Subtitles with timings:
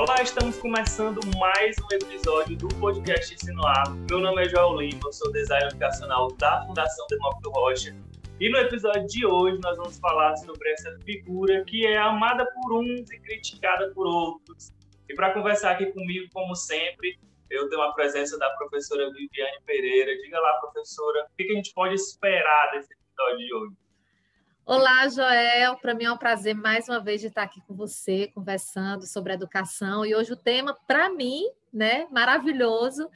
[0.00, 3.84] Olá, estamos começando mais um episódio do podcast Ensino A.
[4.08, 7.94] Meu nome é Joel Lima, sou designer educacional da Fundação Demócrito Rocha.
[8.40, 12.78] E no episódio de hoje nós vamos falar sobre essa figura que é amada por
[12.78, 14.72] uns e criticada por outros.
[15.06, 17.18] E para conversar aqui comigo, como sempre,
[17.50, 20.16] eu tenho a presença da professora Viviane Pereira.
[20.16, 23.76] Diga lá, professora, o que a gente pode esperar desse episódio de hoje?
[24.64, 25.76] Olá, Joel.
[25.78, 29.32] Para mim é um prazer mais uma vez de estar aqui com você, conversando sobre
[29.32, 30.04] educação.
[30.06, 31.42] E hoje o tema, para mim,
[31.72, 33.10] né, maravilhoso.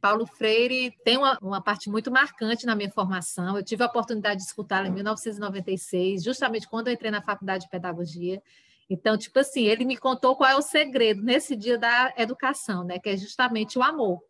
[0.00, 3.56] Paulo Freire tem uma, uma, parte muito marcante na minha formação.
[3.56, 7.70] Eu tive a oportunidade de escutá-lo em 1996, justamente quando eu entrei na faculdade de
[7.70, 8.40] pedagogia.
[8.88, 12.98] Então, tipo assim, ele me contou qual é o segredo nesse dia da educação, né?
[12.98, 14.22] Que é justamente o amor.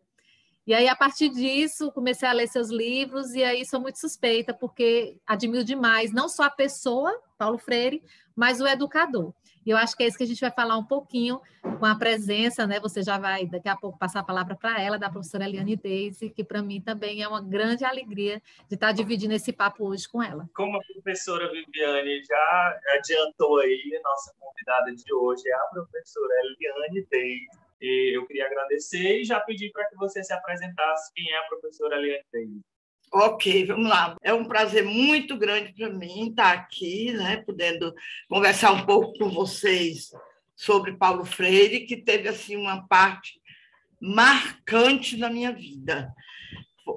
[0.65, 4.53] E aí, a partir disso, comecei a ler seus livros, e aí sou muito suspeita,
[4.53, 8.03] porque admiro demais não só a pessoa, Paulo Freire,
[8.35, 9.33] mas o educador.
[9.65, 11.39] E eu acho que é isso que a gente vai falar um pouquinho
[11.79, 12.79] com a presença, né?
[12.79, 16.29] Você já vai daqui a pouco passar a palavra para ela, da professora Eliane Deise,
[16.29, 20.21] que para mim também é uma grande alegria de estar dividindo esse papo hoje com
[20.21, 20.49] ela.
[20.55, 27.07] Como a professora Viviane já adiantou aí, nossa convidada de hoje é a professora Eliane
[27.09, 31.43] Deise eu queria agradecer e já pedir para que você se apresentasse quem é a
[31.43, 32.61] professora Eliane Davis.
[33.13, 34.15] Ok, vamos lá.
[34.23, 37.93] É um prazer muito grande para mim estar aqui, né, podendo
[38.29, 40.11] conversar um pouco com vocês
[40.55, 43.41] sobre Paulo Freire, que teve assim uma parte
[43.99, 46.13] marcante na minha vida.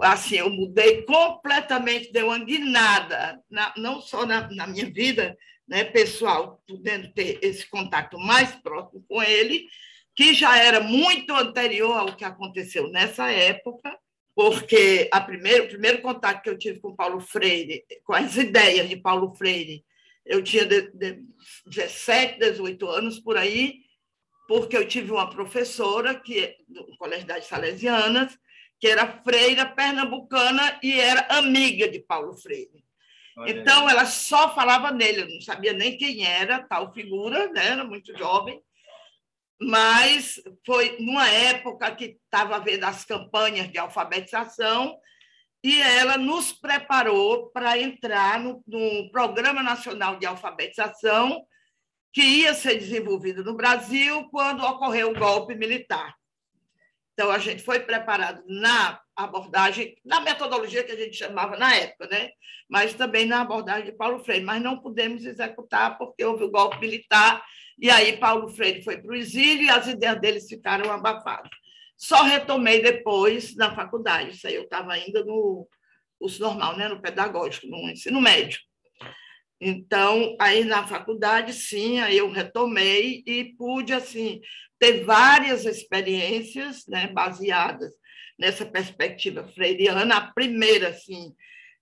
[0.03, 5.83] Assim, eu mudei completamente, deu uma guinada, na, não só na, na minha vida né,
[5.83, 9.67] pessoal, podendo ter esse contato mais próximo com ele,
[10.15, 13.97] que já era muito anterior ao que aconteceu nessa época,
[14.35, 18.89] porque a primeiro, o primeiro contato que eu tive com Paulo Freire, com as ideias
[18.89, 19.85] de Paulo Freire,
[20.25, 21.23] eu tinha de, de
[21.67, 23.83] 17, 18 anos por aí,
[24.49, 28.37] porque eu tive uma professora que no Colégio das Salesianas,
[28.81, 32.85] que era freira pernambucana e era amiga de Paulo Freire.
[33.37, 37.69] Olha então, ela só falava nele, eu não sabia nem quem era tal figura, né?
[37.69, 38.61] era muito jovem,
[39.61, 44.99] mas foi numa época que estava havendo as campanhas de alfabetização
[45.63, 51.47] e ela nos preparou para entrar no, no, Programa Nacional de Alfabetização
[52.13, 56.15] que ia ser desenvolvido no Brasil quando ocorreu o golpe militar.
[57.15, 62.09] Então, a gente foi preparado na abordagem, na metodologia que a gente chamava na época,
[62.09, 62.31] né?
[62.69, 66.79] mas também na abordagem de Paulo Freire, mas não pudemos executar porque houve o golpe
[66.79, 67.43] militar
[67.79, 71.51] e aí Paulo Freire foi para o exílio e as ideias deles ficaram abafadas.
[71.97, 75.67] Só retomei depois na faculdade, isso aí eu estava ainda no
[76.19, 76.89] curso normal, né?
[76.89, 78.59] no pedagógico, no ensino médio.
[79.61, 84.41] Então, aí na faculdade, sim, aí eu retomei e pude, assim,
[84.79, 87.93] ter várias experiências né, baseadas
[88.39, 90.17] nessa perspectiva freiriana.
[90.17, 91.33] A primeira, assim,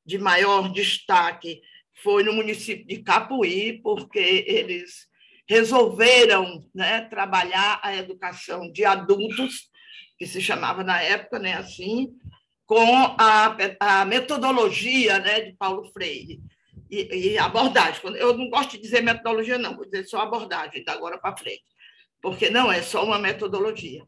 [0.04, 1.60] de maior destaque
[2.02, 5.08] foi no município de Capuí, porque eles
[5.52, 9.70] resolveram né, trabalhar a educação de adultos,
[10.18, 12.08] que se chamava na época né, assim,
[12.64, 16.40] com a, a metodologia né, de Paulo Freire
[16.90, 18.00] e, e abordagem.
[18.16, 21.64] Eu não gosto de dizer metodologia, não, vou dizer só abordagem, da agora para frente,
[22.22, 24.02] porque não é só uma metodologia.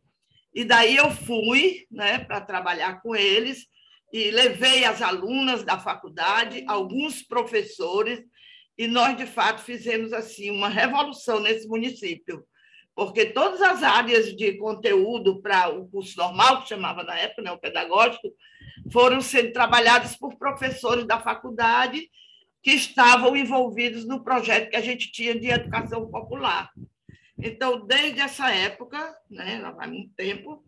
[0.54, 3.66] E daí eu fui né, para trabalhar com eles
[4.10, 8.22] e levei as alunas da faculdade, alguns professores,
[8.76, 12.44] e nós, de fato, fizemos assim uma revolução nesse município,
[12.94, 17.52] porque todas as áreas de conteúdo para o curso normal, que chamava na época, né,
[17.52, 18.28] o pedagógico,
[18.92, 22.08] foram sendo trabalhadas por professores da faculdade
[22.62, 26.70] que estavam envolvidos no projeto que a gente tinha de educação popular.
[27.38, 30.64] Então, desde essa época, né, há muito tempo,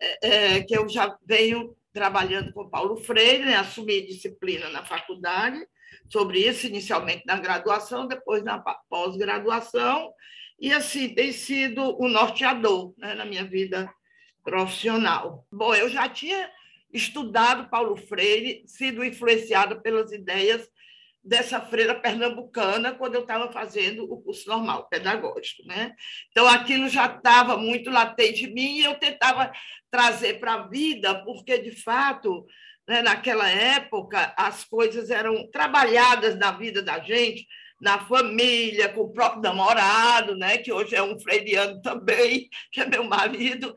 [0.00, 5.66] é, é, que eu já venho trabalhando com Paulo Freire, né, assumi disciplina na faculdade,
[6.08, 10.12] sobre isso, inicialmente na graduação, depois na pós-graduação,
[10.60, 13.92] e assim tem sido o norteador né, na minha vida
[14.42, 15.46] profissional.
[15.52, 16.50] Bom, eu já tinha
[16.92, 20.68] estudado Paulo Freire, sido influenciada pelas ideias
[21.22, 25.94] dessa freira pernambucana quando eu estava fazendo o curso normal pedagógico, né?
[26.30, 29.52] Então aquilo já estava muito latente em mim e eu tentava
[29.90, 32.46] trazer para a vida, porque de fato
[32.88, 33.02] né?
[33.02, 37.46] Naquela época, as coisas eram trabalhadas na vida da gente,
[37.78, 40.56] na família, com o próprio namorado, né?
[40.56, 43.76] que hoje é um freiriano também, que é meu marido,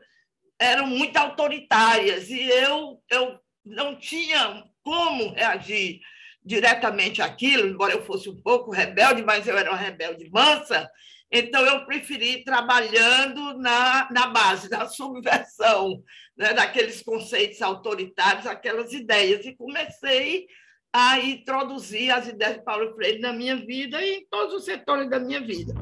[0.58, 2.30] eram muito autoritárias.
[2.30, 6.00] E eu, eu não tinha como reagir
[6.44, 10.90] diretamente àquilo, embora eu fosse um pouco rebelde, mas eu era uma rebelde mansa,
[11.30, 16.02] Então, eu preferi trabalhando na, na base, na subversão
[16.36, 20.46] né, daqueles conceitos autoritários, aquelas ideias, e comecei
[20.92, 25.08] a introduzir as ideias de Paulo Freire na minha vida e em todos os setores
[25.08, 25.72] da minha vida.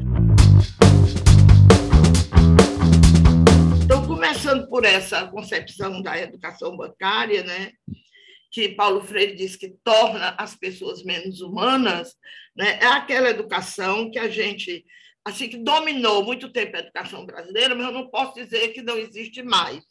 [3.83, 7.73] Então, começando por essa concepção da educação bancária, né,
[8.53, 12.15] que Paulo Freire diz que torna as pessoas menos humanas,
[12.57, 14.85] né, é aquela educação que a gente
[15.25, 18.97] assim que dominou muito tempo a educação brasileira, mas eu não posso dizer que não
[18.97, 19.85] existe mais.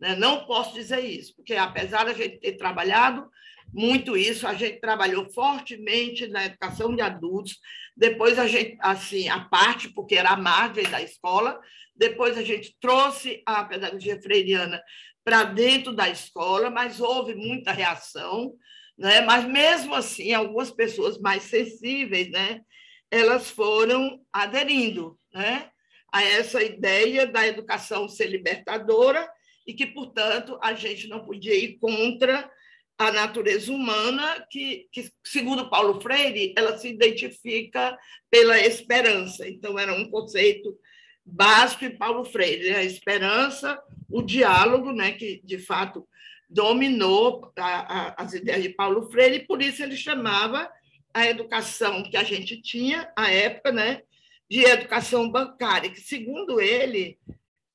[0.00, 0.16] Né?
[0.16, 3.28] Não posso dizer isso, porque apesar da gente ter trabalhado
[3.72, 7.58] muito isso, a gente trabalhou fortemente na educação de adultos,
[7.96, 11.60] depois a gente, assim, a parte, porque era a margem da escola,
[11.94, 14.82] depois a gente trouxe a pedagogia freiriana
[15.22, 18.54] para dentro da escola, mas houve muita reação,
[18.98, 19.20] né?
[19.20, 22.62] mas mesmo assim, algumas pessoas mais sensíveis, né?
[23.10, 25.68] elas foram aderindo né?
[26.10, 29.28] a essa ideia da educação ser libertadora
[29.70, 32.50] e que, portanto, a gente não podia ir contra
[32.98, 37.96] a natureza humana, que, que, segundo Paulo Freire, ela se identifica
[38.28, 39.48] pela esperança.
[39.48, 40.76] Então, era um conceito
[41.24, 42.78] básico em Paulo Freire, né?
[42.78, 43.80] a esperança,
[44.10, 45.12] o diálogo, né?
[45.12, 46.04] que, de fato,
[46.48, 50.68] dominou a, a, as ideias de Paulo Freire, e por isso ele chamava
[51.14, 54.02] a educação que a gente tinha à época, né,
[54.50, 57.16] de educação bancária, que, segundo ele,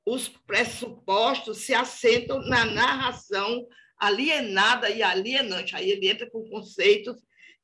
[0.05, 3.67] os pressupostos se assentam na narração
[3.99, 5.75] alienada e alienante.
[5.75, 7.15] Aí ele entra com conceitos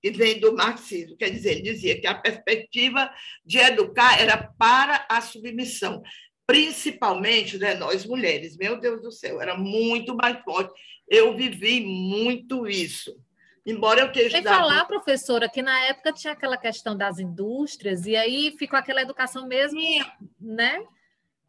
[0.01, 1.15] que vêm do marxismo.
[1.15, 3.13] Quer dizer, ele dizia que a perspectiva
[3.45, 6.01] de educar era para a submissão,
[6.47, 8.57] principalmente né, nós mulheres.
[8.57, 10.73] Meu Deus do céu, era muito mais forte.
[11.07, 13.15] Eu vivi muito isso.
[13.63, 18.15] Embora eu tenha Sem falar, professora, que na época tinha aquela questão das indústrias, e
[18.15, 19.99] aí ficou aquela educação mesmo, Sim.
[20.39, 20.83] né?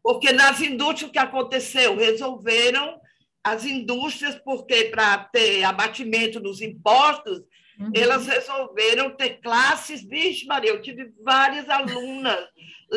[0.03, 1.95] Porque nas indústrias o que aconteceu?
[1.95, 2.99] Resolveram
[3.43, 7.39] as indústrias, porque para ter abatimento dos impostos,
[7.79, 7.91] uhum.
[7.95, 10.03] elas resolveram ter classes.
[10.03, 12.47] Vixe, Maria, eu tive várias alunas,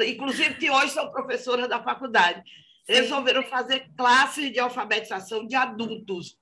[0.06, 2.43] inclusive que hoje são professoras da faculdade.
[2.85, 2.93] Sim.
[2.93, 6.37] Resolveram fazer classes de alfabetização de adultos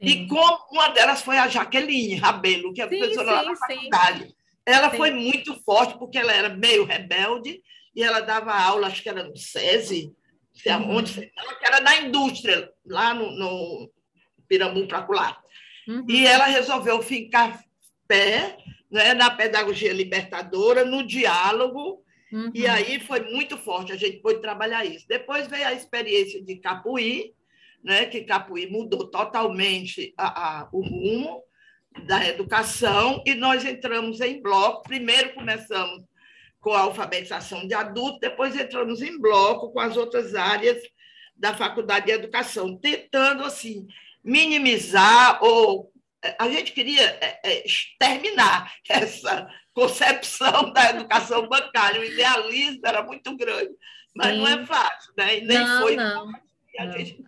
[0.00, 4.34] e como uma delas foi a Jaqueline Rabelo, que é professora sim, da faculdade.
[4.64, 4.96] Ela sim.
[4.96, 7.60] foi muito forte, porque ela era meio rebelde,
[7.94, 10.12] e ela dava aula, acho que era no SESI,
[10.52, 10.92] sei uhum.
[10.92, 13.90] aonde, ela que era na indústria, lá no, no
[14.46, 15.40] Pirambu Pracular.
[15.86, 16.04] Uhum.
[16.08, 17.62] E ela resolveu ficar
[18.06, 18.58] pé
[18.90, 22.02] né, na pedagogia libertadora, no diálogo,
[22.32, 22.50] uhum.
[22.54, 25.06] e aí foi muito forte, a gente pôde trabalhar isso.
[25.08, 27.34] Depois veio a experiência de Capuí,
[27.82, 31.42] né, que Capuí mudou totalmente a, a, o rumo
[32.06, 34.82] da educação e nós entramos em bloco.
[34.84, 36.04] Primeiro começamos
[36.60, 40.82] com a alfabetização de adultos, depois entramos em bloco com as outras áreas
[41.36, 43.86] da Faculdade de Educação, tentando assim
[44.24, 45.92] minimizar ou
[46.38, 52.00] a gente queria é, é, exterminar essa concepção da educação bancária.
[52.00, 53.70] O idealismo era muito grande,
[54.14, 54.38] mas Sim.
[54.38, 55.38] não é fácil, né?
[55.38, 55.96] E nem não, foi.
[55.96, 56.32] Não.
[56.78, 57.22] A gente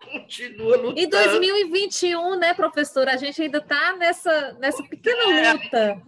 [0.00, 0.98] continua lutando.
[0.98, 6.02] Em 2021, né, professora, a gente ainda está nessa, nessa pequena é, luta.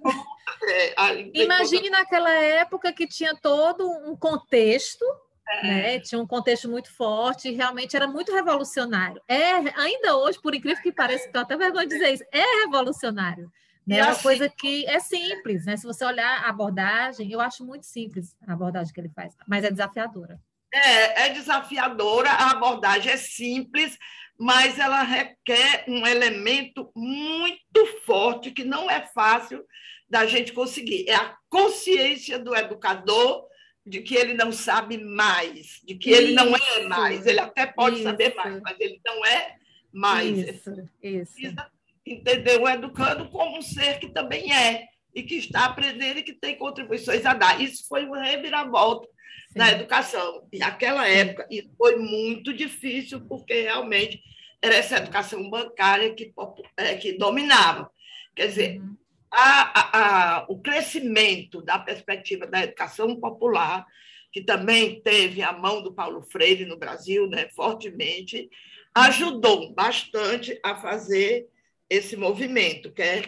[0.65, 5.05] É, Imagine naquela época que tinha todo um contexto,
[5.49, 5.67] é.
[5.67, 6.01] né?
[6.01, 9.21] Tinha um contexto muito forte, realmente era muito revolucionário.
[9.29, 13.51] É, ainda hoje, por incrível que pareça, estou até vergonha de dizer isso, é revolucionário.
[13.87, 13.99] Né?
[13.99, 15.77] É uma assim, coisa que é simples, né?
[15.77, 19.65] Se você olhar a abordagem, eu acho muito simples a abordagem que ele faz, mas
[19.65, 20.41] é desafiadora.
[20.73, 23.99] É, é desafiadora, a abordagem é simples,
[24.39, 29.65] mas ela requer um elemento muito forte que não é fácil
[30.09, 31.09] da gente conseguir.
[31.09, 33.47] É a consciência do educador
[33.85, 37.27] de que ele não sabe mais, de que isso, ele não é mais.
[37.27, 38.05] Ele até pode isso.
[38.05, 39.57] saber mais, mas ele não é
[39.93, 40.39] mais.
[40.39, 40.71] Isso,
[41.03, 41.33] isso.
[41.35, 41.71] Precisa
[42.05, 46.33] entender o educando como um ser que também é e que está aprendendo e que
[46.33, 47.61] tem contribuições a dar.
[47.61, 49.09] Isso foi uma reviravolta
[49.53, 49.59] Sim.
[49.59, 50.49] na educação.
[50.51, 54.23] E naquela época, isso foi muito difícil, porque realmente
[54.61, 56.33] era essa educação bancária que,
[56.77, 57.91] é, que dominava.
[58.35, 58.97] Quer dizer, uhum.
[59.31, 63.87] a, a, a, o crescimento da perspectiva da educação popular,
[64.33, 68.49] que também teve a mão do Paulo Freire no Brasil, né, fortemente,
[68.95, 71.47] ajudou bastante a fazer
[71.91, 73.23] esse movimento, que é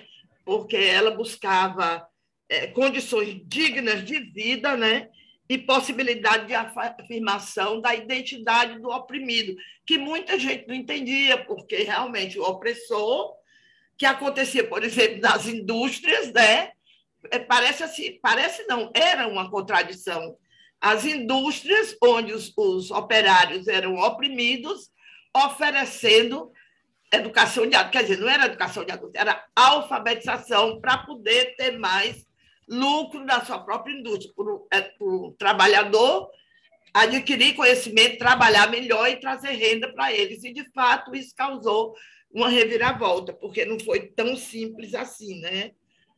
[0.44, 2.06] porque ela buscava
[2.48, 5.08] é, condições dignas de vida, né?
[5.48, 9.54] E possibilidade de afirmação da identidade do oprimido,
[9.86, 13.34] que muita gente não entendia, porque realmente o opressor,
[13.96, 16.72] que acontecia, por exemplo, nas indústrias, né?
[17.30, 20.36] É, parece assim, parece não, era uma contradição.
[20.80, 24.90] as indústrias, onde os, os operários eram oprimidos,
[25.34, 26.52] oferecendo
[27.12, 27.92] educação de adulto.
[27.92, 32.26] Quer dizer, não era educação de adulto, era alfabetização para poder ter mais
[32.68, 34.92] lucro na sua própria indústria, para o é,
[35.38, 36.28] trabalhador
[36.92, 40.44] adquirir conhecimento, trabalhar melhor e trazer renda para eles.
[40.44, 41.94] E, de fato, isso causou
[42.32, 45.72] uma reviravolta, porque não foi tão simples assim, né?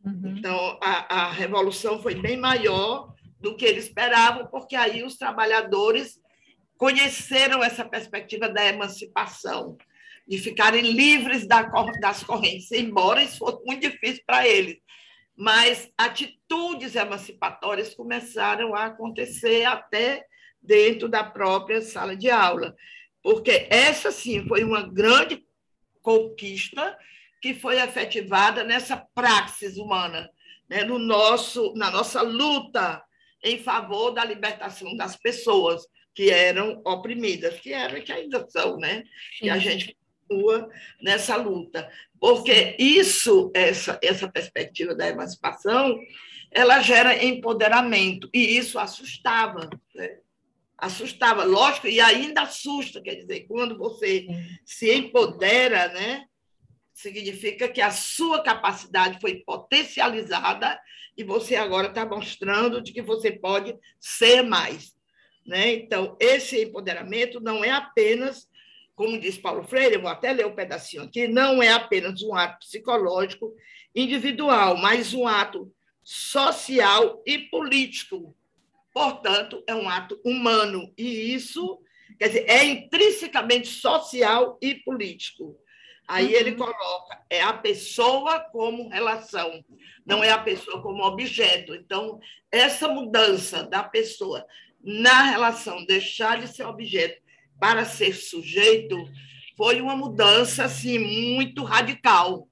[0.04, 0.36] Uhum.
[0.36, 6.20] Então, a, a revolução foi bem maior do que eles esperavam, porque aí os trabalhadores
[6.76, 9.76] conheceram essa perspectiva da emancipação,
[10.28, 14.76] de ficarem livres das correntes, embora isso fosse muito difícil para eles.
[15.36, 20.24] Mas atitudes emancipatórias começaram a acontecer até
[20.62, 22.74] dentro da própria sala de aula,
[23.22, 25.44] porque essa sim foi uma grande
[26.00, 26.96] conquista
[27.42, 30.30] que foi efetivada nessa praxis humana,
[30.68, 30.84] né?
[30.84, 33.02] no nosso, na nossa luta
[33.44, 35.82] em favor da libertação das pessoas
[36.14, 39.04] que eram oprimidas, que eram e que ainda são, né?
[39.42, 39.96] E a gente
[41.00, 41.90] nessa luta,
[42.20, 45.98] porque isso, essa, essa perspectiva da emancipação,
[46.50, 50.18] ela gera empoderamento, e isso assustava, né?
[50.78, 54.26] assustava, lógico, e ainda assusta, quer dizer, quando você
[54.64, 56.26] se empodera, né,
[56.92, 60.78] significa que a sua capacidade foi potencializada
[61.16, 64.94] e você agora está mostrando de que você pode ser mais.
[65.46, 65.74] Né?
[65.74, 68.48] Então, esse empoderamento não é apenas,
[68.96, 72.34] como diz Paulo Freire, eu vou até ler um pedacinho aqui, não é apenas um
[72.34, 73.54] ato psicológico
[73.94, 75.72] individual, mas um ato
[76.02, 78.34] social e político
[78.96, 81.78] Portanto, é um ato humano, e isso
[82.18, 85.54] quer dizer, é intrinsecamente social e político.
[86.08, 86.32] Aí uhum.
[86.32, 89.62] ele coloca, é a pessoa como relação,
[90.06, 91.74] não é a pessoa como objeto.
[91.74, 92.18] Então,
[92.50, 94.46] essa mudança da pessoa
[94.82, 97.20] na relação, deixar de ser objeto
[97.58, 98.96] para ser sujeito,
[99.56, 102.48] foi uma mudança assim muito radical,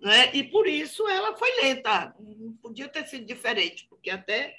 [0.00, 0.30] né?
[0.34, 4.54] E por isso ela foi lenta, não podia ter sido diferente, porque até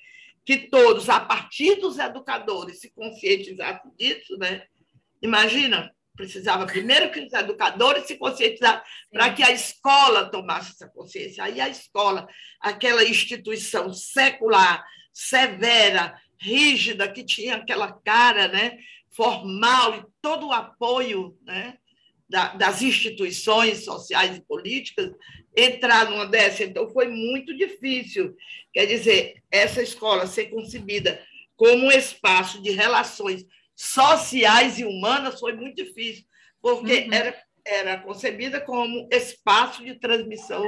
[0.45, 4.63] que todos, a partir dos educadores, se conscientizassem disso, né?
[5.21, 11.43] Imagina, precisava primeiro que os educadores se conscientizassem para que a escola tomasse essa consciência.
[11.43, 12.27] Aí a escola,
[12.61, 18.77] aquela instituição secular, severa, rígida, que tinha aquela cara né,
[19.11, 21.77] formal e todo o apoio né,
[22.29, 25.11] das instituições sociais e políticas,
[25.55, 26.63] entrar numa dessa.
[26.63, 28.35] Então, foi muito difícil.
[28.73, 31.21] Quer dizer, essa escola ser concebida
[31.55, 33.45] como um espaço de relações
[33.75, 36.25] sociais e humanas foi muito difícil,
[36.61, 37.13] porque uhum.
[37.13, 40.63] era, era concebida como espaço de transmissão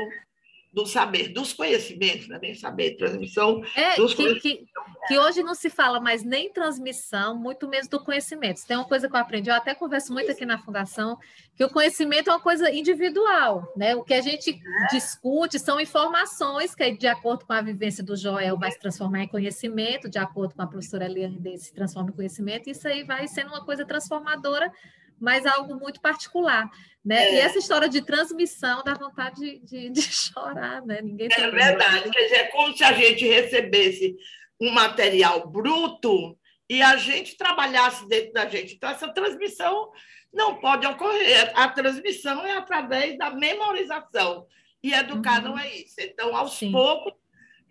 [0.71, 2.37] do saber, dos conhecimentos, né?
[2.39, 4.65] nem saber, transmissão é, dos que, que,
[5.07, 8.65] que, hoje não se fala mais nem transmissão, muito menos do conhecimento.
[8.67, 11.17] Tem uma coisa que eu aprendi, eu até converso muito aqui na Fundação,
[11.55, 13.95] que o conhecimento é uma coisa individual, né?
[13.95, 14.59] O que a gente
[14.91, 19.27] discute são informações que, de acordo com a vivência do Joel, vai se transformar em
[19.27, 23.27] conhecimento, de acordo com a professora Eliane, se transforma em conhecimento, e isso aí vai
[23.27, 24.71] sendo uma coisa transformadora
[25.19, 26.69] mas algo muito particular.
[27.03, 27.23] Né?
[27.23, 27.35] É.
[27.35, 31.01] E essa história de transmissão dá vontade de, de, de chorar, né?
[31.01, 34.15] Ninguém é verdade, quer dizer, é como se a gente recebesse
[34.59, 36.37] um material bruto
[36.69, 38.75] e a gente trabalhasse dentro da gente.
[38.75, 39.91] Então, essa transmissão
[40.31, 41.51] não pode ocorrer.
[41.55, 44.45] A transmissão é através da memorização.
[44.81, 45.49] E educar uhum.
[45.49, 45.95] não é isso.
[45.99, 46.71] Então, aos Sim.
[46.71, 47.13] poucos,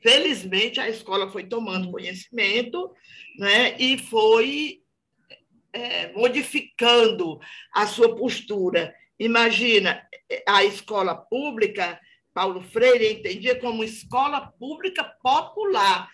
[0.03, 2.93] felizmente, a escola foi tomando conhecimento
[3.39, 3.77] né?
[3.79, 4.83] e foi
[5.79, 7.39] é, modificando
[7.73, 8.95] a sua postura.
[9.19, 10.07] Imagina,
[10.47, 12.01] a escola pública,
[12.35, 16.09] Paulo Freire entendia como escola pública popular.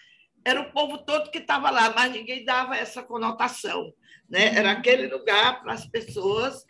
[0.44, 3.92] Era o povo todo que estava lá, mas ninguém dava essa conotação.
[4.28, 4.54] Né?
[4.54, 6.64] Era aquele lugar para as pessoas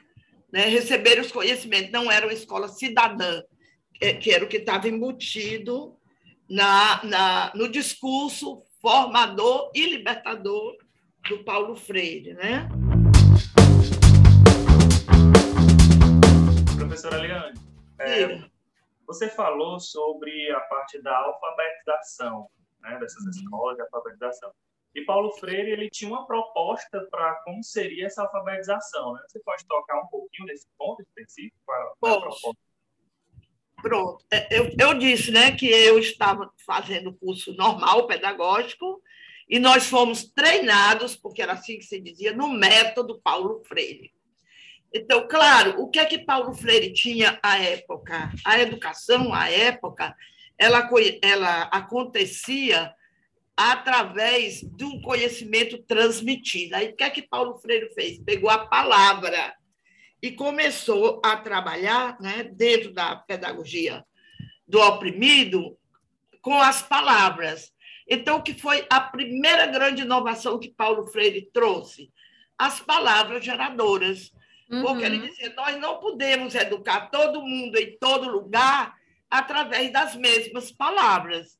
[0.52, 3.42] né, receberem os conhecimentos, não era uma escola cidadã,
[4.20, 5.96] que era o que estava embutido
[6.48, 10.76] na, na, no discurso formador e libertador
[11.28, 12.68] do Paulo Freire, né?
[19.14, 22.48] Você falou sobre a parte da alfabetização,
[22.80, 23.30] né, dessas uhum.
[23.30, 24.52] escolas de alfabetização.
[24.94, 29.12] E Paulo Freire ele tinha uma proposta para como seria essa alfabetização.
[29.12, 29.20] Né?
[29.26, 31.56] Você pode tocar um pouquinho nesse ponto específico?
[31.98, 32.54] Posso.
[33.82, 34.24] Pronto.
[34.30, 39.02] É, eu, eu disse né, que eu estava fazendo curso normal, pedagógico,
[39.48, 44.12] e nós fomos treinados, porque era assim que se dizia, no método Paulo Freire.
[44.96, 48.32] Então, claro, o que é que Paulo Freire tinha à época?
[48.44, 50.14] A educação, à época,
[50.56, 50.88] ela,
[51.20, 52.94] ela acontecia
[53.56, 56.76] através do conhecimento transmitido.
[56.76, 58.20] Aí, o que é que Paulo Freire fez?
[58.20, 59.54] Pegou a palavra
[60.22, 64.04] e começou a trabalhar né, dentro da pedagogia
[64.66, 65.76] do oprimido
[66.40, 67.72] com as palavras.
[68.08, 72.12] Então, o que foi a primeira grande inovação que Paulo Freire trouxe?
[72.56, 74.32] As palavras geradoras.
[74.70, 74.82] Uhum.
[74.82, 78.94] Porque ele dizia: nós não podemos educar todo mundo em todo lugar
[79.30, 81.58] através das mesmas palavras.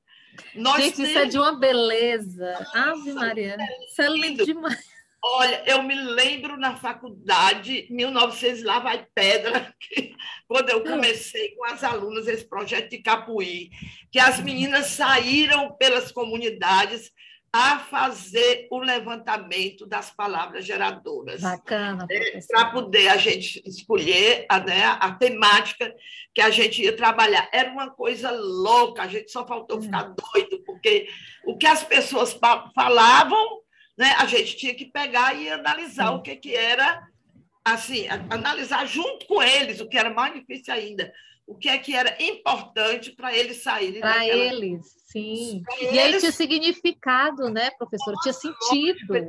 [0.55, 1.11] Nós Gente, temos...
[1.11, 2.67] isso é de uma beleza.
[2.75, 3.57] Ave Maria,
[3.89, 4.95] isso é lindo demais.
[5.27, 10.15] Olha, eu me lembro na faculdade, 1900, lá vai pedra, que,
[10.47, 13.71] quando eu comecei com as alunas esse projeto de Capuí,
[14.13, 17.11] que as meninas saíram pelas comunidades
[17.57, 21.41] a fazer o levantamento das palavras geradoras.
[21.41, 22.05] Bacana.
[22.11, 25.95] É, Para poder a gente escolher a, né, a temática
[26.35, 27.49] que a gente ia trabalhar.
[27.53, 30.17] Era uma coisa louca, a gente só faltou ficar hum.
[30.35, 31.07] doido, porque
[31.45, 32.37] o que as pessoas
[32.75, 33.61] falavam,
[33.97, 36.15] né, a gente tinha que pegar e analisar Sim.
[36.15, 37.07] o que, que era,
[37.65, 41.13] assim, analisar junto com eles, o que era mais difícil ainda
[41.47, 44.43] o que é que era importante para eles saírem Para daquela...
[44.43, 45.63] eles, sim.
[45.65, 46.15] Pra e eles...
[46.15, 48.15] aí tinha significado, né, professor?
[48.23, 49.29] Tinha sentido.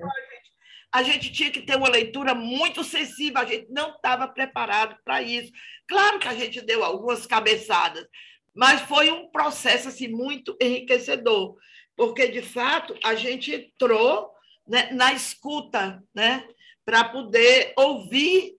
[0.91, 5.21] A gente tinha que ter uma leitura muito sensível, a gente não estava preparado para
[5.21, 5.51] isso.
[5.87, 8.07] Claro que a gente deu algumas cabeçadas,
[8.53, 11.57] mas foi um processo assim, muito enriquecedor,
[11.97, 14.31] porque, de fato, a gente entrou
[14.65, 16.47] né, na escuta, né,
[16.85, 18.55] para poder ouvir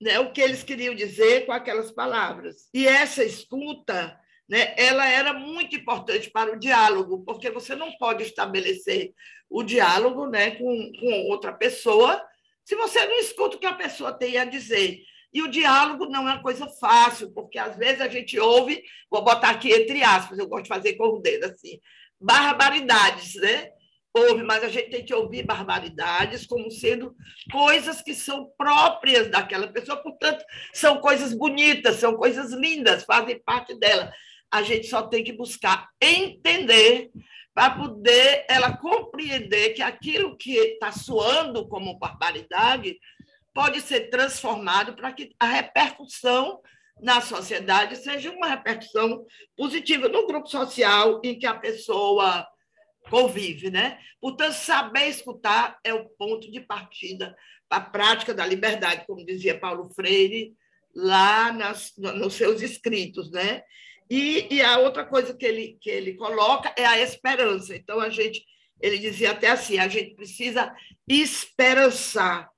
[0.00, 2.68] né, o que eles queriam dizer com aquelas palavras.
[2.74, 8.24] E essa escuta, né, ela era muito importante para o diálogo, porque você não pode
[8.24, 9.12] estabelecer
[9.48, 12.22] o diálogo né, com, com outra pessoa
[12.64, 15.00] se você não escuta o que a pessoa tem a dizer.
[15.32, 19.22] E o diálogo não é uma coisa fácil, porque às vezes a gente ouve, vou
[19.22, 21.80] botar aqui entre aspas, eu gosto de fazer com o dedo assim,
[22.20, 23.70] barbaridades, né?
[24.14, 27.14] Ouve, mas a gente tem que ouvir barbaridades como sendo
[27.50, 33.74] coisas que são próprias daquela pessoa, portanto, são coisas bonitas, são coisas lindas, fazem parte
[33.78, 34.12] dela.
[34.50, 37.10] A gente só tem que buscar entender
[37.54, 42.98] para poder ela compreender que aquilo que está soando como barbaridade
[43.54, 46.60] pode ser transformado para que a repercussão
[47.00, 49.24] na sociedade seja uma repercussão
[49.56, 52.46] positiva no grupo social em que a pessoa
[53.08, 53.98] convive, né?
[54.20, 57.36] Portanto, saber escutar é o ponto de partida
[57.68, 60.54] para a prática da liberdade, como dizia Paulo Freire
[60.94, 63.62] lá nas, nos seus escritos, né?
[64.10, 67.74] E, e, a outra coisa que ele, que ele coloca é a esperança.
[67.74, 68.44] Então, a gente,
[68.78, 70.74] ele dizia até assim, a gente precisa
[71.08, 72.50] esperançar,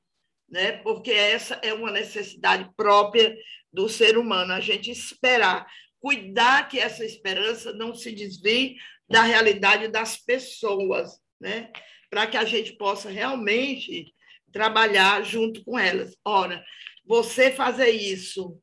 [0.48, 0.72] né?
[0.78, 3.36] porque essa é uma necessidade própria
[3.72, 5.66] do ser humano, a gente esperar,
[6.04, 8.76] cuidar que essa esperança não se desvie
[9.08, 11.72] da realidade das pessoas, né?
[12.10, 14.14] para que a gente possa realmente
[14.52, 16.14] trabalhar junto com elas.
[16.22, 16.62] Ora,
[17.06, 18.60] você fazer isso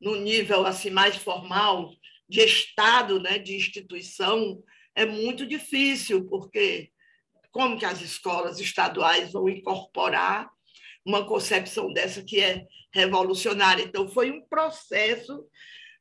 [0.00, 1.94] no nível assim mais formal,
[2.28, 4.60] de Estado, né, de instituição,
[4.96, 6.90] é muito difícil, porque
[7.52, 10.50] como que as escolas estaduais vão incorporar
[11.06, 13.84] uma concepção dessa que é revolucionária?
[13.84, 15.46] Então, foi um processo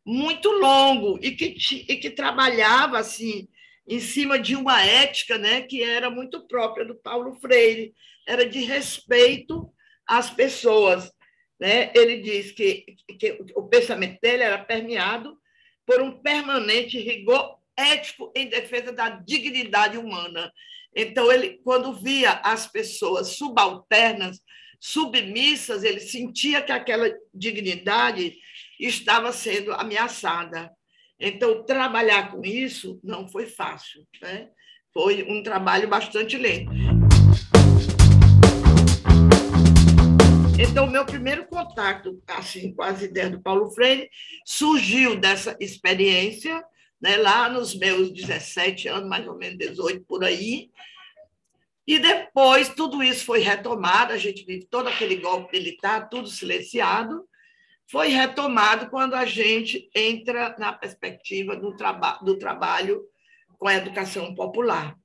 [0.06, 1.56] muito longo e que,
[1.88, 3.48] e que trabalhava assim
[3.88, 7.94] em cima de uma ética né, que era muito própria do Paulo Freire,
[8.28, 9.72] era de respeito
[10.08, 11.12] às pessoas.
[11.60, 11.92] Né?
[11.96, 12.86] Ele diz que,
[13.20, 15.38] que o pensamento dele era permeado
[15.86, 20.52] por um permanente rigor ético em defesa da dignidade humana.
[20.96, 24.40] Então, ele, quando via as pessoas subalternas,
[24.80, 28.38] submissas, ele sentia que aquela dignidade
[28.88, 30.72] estava sendo ameaçada.
[31.20, 34.50] Então, trabalhar com isso não foi fácil, né?
[34.94, 36.72] foi um trabalho bastante lento.
[40.60, 44.10] Então, meu primeiro contato assim, com as ideias do Paulo Freire
[44.46, 46.64] surgiu dessa experiência,
[47.02, 50.70] né, lá nos meus 17 anos, mais ou menos 18 por aí.
[51.88, 57.28] E depois tudo isso foi retomado, a gente vive todo aquele golpe militar, tudo silenciado,
[57.92, 63.04] foi retomado quando a gente entra na perspectiva do, traba do trabalho
[63.60, 64.96] com a educação popular.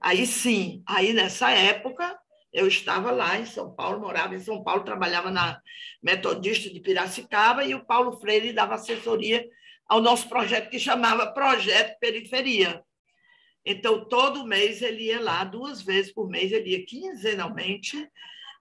[0.00, 2.18] Aí sim, aí nessa época
[2.52, 5.60] eu estava lá em São Paulo, morava em São Paulo, trabalhava na
[6.02, 9.46] Metodista de Piracicaba e o Paulo Freire dava assessoria
[9.86, 12.82] ao nosso projeto que chamava Projeto Periferia.
[13.64, 18.08] Então, todo mês ele ia lá, duas vezes por mês, ele ia quinzenalmente,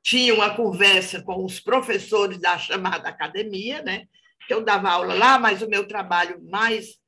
[0.06, 4.06] tinha uma conversa com os professores da chamada academia, né?
[4.48, 7.00] Eu dava aula lá, mas o meu trabalho mais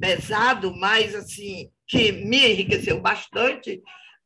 [0.00, 3.82] pesado, mais assim que me enriqueceu bastante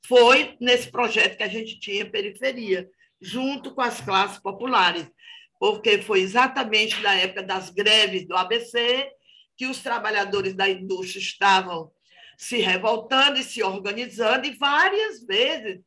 [0.06, 2.88] foi nesse projeto que a gente tinha periferia,
[3.20, 5.10] junto com as classes populares,
[5.58, 9.10] porque foi exatamente na época das greves do ABC
[9.56, 11.90] que os trabalhadores da indústria estavam
[12.38, 15.80] se revoltando e se organizando, e várias vezes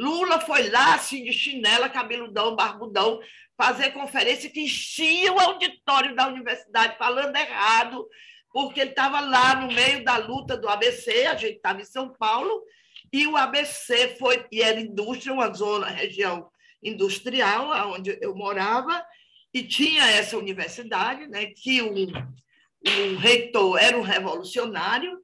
[0.00, 3.20] Lula foi lá, assim, de chinela, cabeludão, barbudão,
[3.54, 8.08] fazer conferência que enchia o auditório da universidade falando errado,
[8.50, 12.08] porque ele estava lá no meio da luta do ABC, a gente estava em São
[12.14, 12.64] Paulo,
[13.12, 16.50] e o ABC foi, e era indústria, uma zona, região
[16.82, 19.04] industrial, onde eu morava,
[19.52, 25.20] e tinha essa universidade, né, que o, o reitor era um revolucionário,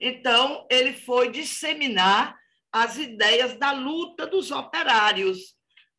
[0.00, 2.39] então ele foi disseminar
[2.72, 5.56] as ideias da luta dos operários,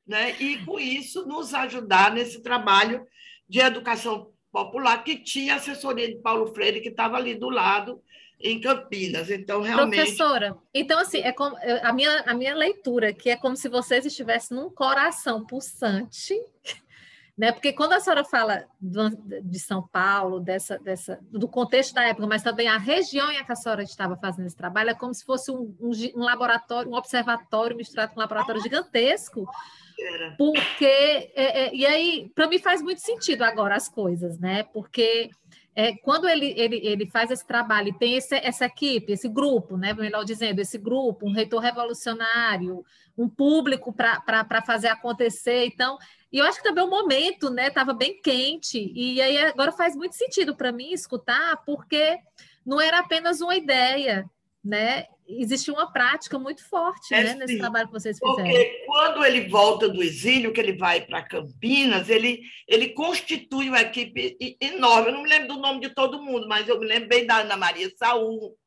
[0.08, 3.06] né, e com isso nos ajudar nesse trabalho
[3.48, 8.02] de educação popular que tinha assessoria de Paulo Freire, que estava ali do lado,
[8.40, 9.30] em Campinas.
[9.30, 9.98] Então, realmente.
[9.98, 14.06] Professora, então, assim, é como, a, minha, a minha leitura, que é como se vocês
[14.06, 16.34] estivessem num coração pulsante,
[17.42, 17.52] né?
[17.52, 22.44] Porque quando a senhora fala de São Paulo, dessa, dessa, do contexto da época, mas
[22.44, 25.50] também a região em que a senhora estava fazendo esse trabalho, é como se fosse
[25.50, 29.50] um, um, um laboratório, um observatório misturado com um laboratório gigantesco.
[30.38, 34.62] Porque, é, é, e aí, para mim faz muito sentido agora as coisas, né?
[34.62, 35.32] Porque
[35.76, 39.78] é, quando ele, ele, ele faz esse trabalho e tem esse, essa equipe, esse grupo,
[39.78, 42.84] né, melhor dizendo, esse grupo, um reitor revolucionário,
[43.18, 45.98] um público para fazer acontecer, então,
[46.32, 49.96] e eu acho que também o momento estava né, bem quente, e aí agora faz
[49.96, 52.18] muito sentido para mim escutar, porque
[52.66, 54.30] não era apenas uma ideia,
[54.64, 55.06] né?
[55.40, 58.36] Existe uma prática muito forte é, né, nesse trabalho que vocês fizeram.
[58.36, 63.82] Porque quando ele volta do exílio, que ele vai para Campinas, ele, ele constitui uma
[63.82, 65.10] equipe enorme.
[65.10, 67.40] Eu não me lembro do nome de todo mundo, mas eu me lembro bem da
[67.40, 68.58] Ana Maria Saúl,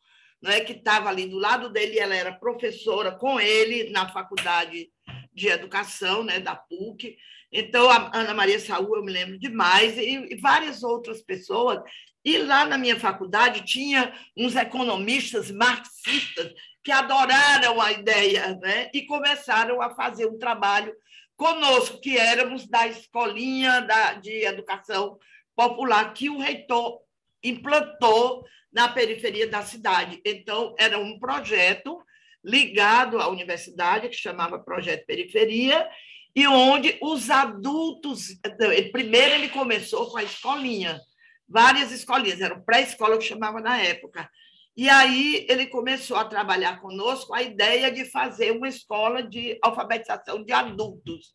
[0.43, 4.91] né, que estava ali do lado dele, ela era professora com ele na faculdade
[5.33, 7.17] de educação né, da PUC.
[7.51, 11.81] Então, a Ana Maria Saúl, eu me lembro demais, e, e várias outras pessoas
[12.25, 18.91] e lá na minha faculdade tinha uns economistas marxistas que adoraram a ideia né?
[18.95, 20.95] e começaram a fazer um trabalho
[21.37, 25.19] conosco, que éramos da escolinha da, de educação
[25.55, 27.01] popular que o reitor
[27.43, 30.21] implantou na periferia da cidade.
[30.25, 32.03] Então, era um projeto
[32.45, 35.89] ligado à universidade, que chamava Projeto Periferia,
[36.35, 38.39] e onde os adultos.
[38.93, 41.01] Primeiro, ele começou com a escolinha
[41.49, 44.29] várias escolinhas, era pré-escola que chamava na época.
[44.77, 50.45] E aí ele começou a trabalhar conosco a ideia de fazer uma escola de alfabetização
[50.45, 51.35] de adultos.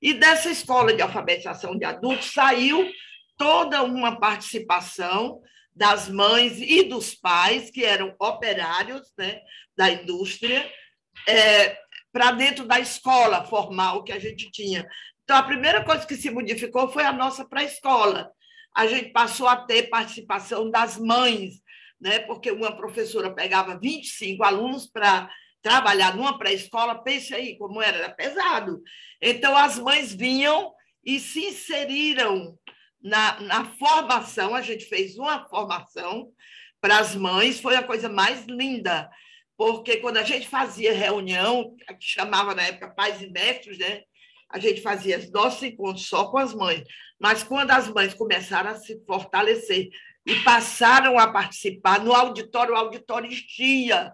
[0.00, 2.90] E dessa escola de alfabetização de adultos saiu
[3.36, 5.40] toda uma participação
[5.74, 9.40] das mães e dos pais, que eram operários né,
[9.76, 10.68] da indústria,
[11.26, 11.78] é,
[12.10, 14.88] para dentro da escola formal que a gente tinha.
[15.22, 18.30] Então, a primeira coisa que se modificou foi a nossa pré-escola,
[18.78, 21.60] a gente passou a ter participação das mães,
[22.00, 22.20] né?
[22.20, 25.28] porque uma professora pegava 25 alunos para
[25.60, 28.80] trabalhar numa pré-escola, pense aí como era, era pesado.
[29.20, 30.72] Então, as mães vinham
[31.04, 32.56] e se inseriram
[33.02, 36.30] na, na formação, a gente fez uma formação
[36.80, 39.10] para as mães, foi a coisa mais linda,
[39.56, 44.02] porque quando a gente fazia reunião, que chamava na época pais e mestres, né?
[44.50, 46.82] A gente fazia os nossos encontros só com as mães.
[47.18, 49.90] Mas quando as mães começaram a se fortalecer
[50.24, 54.12] e passaram a participar no auditório, o auditório enchia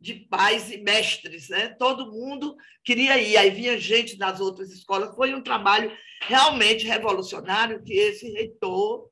[0.00, 1.74] de pais e mestres, né?
[1.78, 5.14] Todo mundo queria ir, aí vinha gente das outras escolas.
[5.14, 9.08] Foi um trabalho realmente revolucionário que esse reitor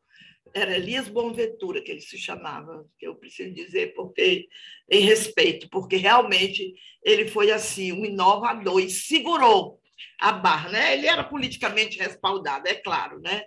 [0.55, 4.49] era Elias Bonventura que ele se chamava, que eu preciso dizer porque
[4.89, 6.75] em respeito, porque realmente
[7.05, 9.81] ele foi assim um inovador e segurou
[10.21, 10.95] a barra, né?
[10.95, 13.45] Ele era politicamente respaldado, é claro, né?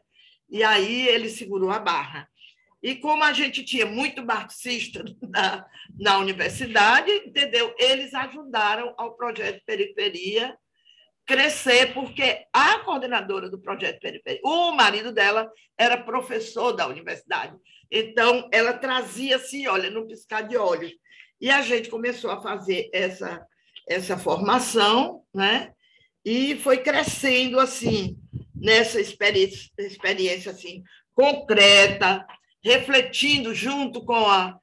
[0.49, 2.27] E aí ele segurou a barra.
[2.81, 5.65] E como a gente tinha muito marxista na,
[5.99, 7.73] na universidade, entendeu?
[7.77, 10.57] Eles ajudaram ao projeto Periferia
[11.25, 17.55] crescer, porque a coordenadora do projeto Periferia, o marido dela era professor da universidade.
[17.91, 20.91] Então, ela trazia assim, olha, no piscar de olhos.
[21.39, 23.45] E a gente começou a fazer essa,
[23.88, 25.73] essa formação, né?
[26.32, 28.15] E foi crescendo assim
[28.54, 30.84] nessa experiência, experiência assim
[31.15, 32.24] concreta,
[32.63, 34.56] refletindo junto com a,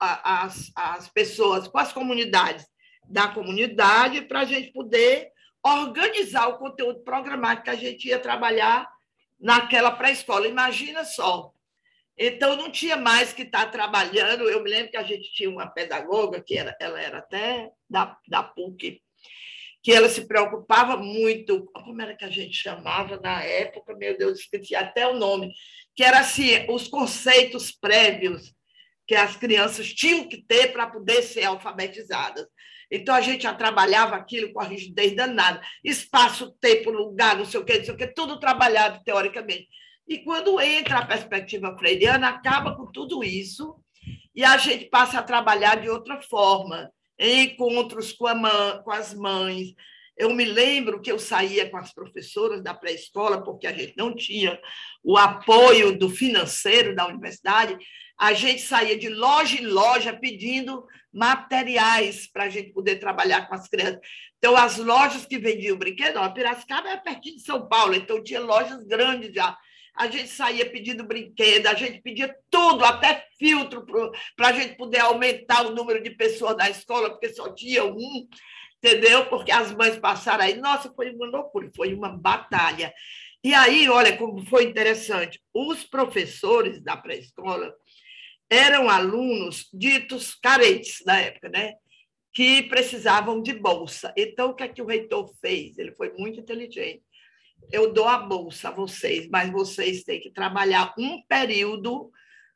[0.00, 2.66] a, as, as pessoas, com as comunidades
[3.06, 5.28] da comunidade, para a gente poder
[5.62, 8.88] organizar o conteúdo programático que a gente ia trabalhar
[9.38, 10.48] naquela pré-escola.
[10.48, 11.52] Imagina só,
[12.16, 14.48] Então, não tinha mais que estar trabalhando.
[14.48, 18.16] Eu me lembro que a gente tinha uma pedagoga, que era, ela era até da,
[18.26, 19.02] da PUC,
[19.82, 24.40] que ela se preocupava muito, como era que a gente chamava na época, meu Deus,
[24.40, 25.52] esqueci até o nome,
[25.96, 28.54] que era assim, os conceitos prévios
[29.06, 32.46] que as crianças tinham que ter para poder ser alfabetizadas.
[32.90, 35.60] Então, a gente já trabalhava aquilo com a rigidez danada.
[35.82, 39.68] Espaço, tempo, lugar, não sei o quê, não sei o quê, tudo trabalhado teoricamente.
[40.06, 43.76] E quando entra a perspectiva freiriana, acaba com tudo isso
[44.34, 46.90] e a gente passa a trabalhar de outra forma,
[47.20, 49.74] encontros com, mãe, com as mães.
[50.16, 54.14] Eu me lembro que eu saía com as professoras da pré-escola, porque a gente não
[54.14, 54.58] tinha
[55.04, 57.76] o apoio do financeiro da universidade,
[58.18, 63.54] a gente saía de loja em loja pedindo materiais para a gente poder trabalhar com
[63.54, 64.00] as crianças.
[64.36, 68.40] Então, as lojas que vendiam brinquedos, a Piracicaba é pertinho de São Paulo, então tinha
[68.40, 69.56] lojas grandes já
[69.96, 73.84] a gente saía pedindo brinquedo, a gente pedia tudo, até filtro,
[74.36, 78.28] para a gente poder aumentar o número de pessoas na escola, porque só tinha um,
[78.82, 79.26] entendeu?
[79.26, 80.56] Porque as mães passaram aí.
[80.56, 82.92] Nossa, foi uma loucura, foi uma batalha.
[83.42, 87.74] E aí, olha como foi interessante: os professores da pré-escola
[88.50, 91.74] eram alunos ditos carentes na época, né?
[92.32, 94.12] Que precisavam de bolsa.
[94.16, 95.78] Então, o que é que o reitor fez?
[95.78, 97.02] Ele foi muito inteligente
[97.72, 102.10] eu dou a bolsa a vocês, mas vocês têm que trabalhar um período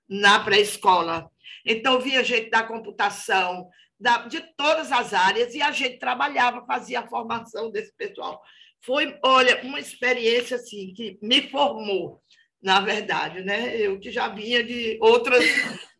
[0.08, 1.30] na pré-escola.
[1.64, 7.00] Então, via gente da computação, da, de todas as áreas, e a gente trabalhava, fazia
[7.00, 8.42] a formação desse pessoal.
[8.80, 12.22] Foi, olha, uma experiência assim que me formou,
[12.62, 13.76] na verdade, né?
[13.76, 15.44] Eu que já vinha de outras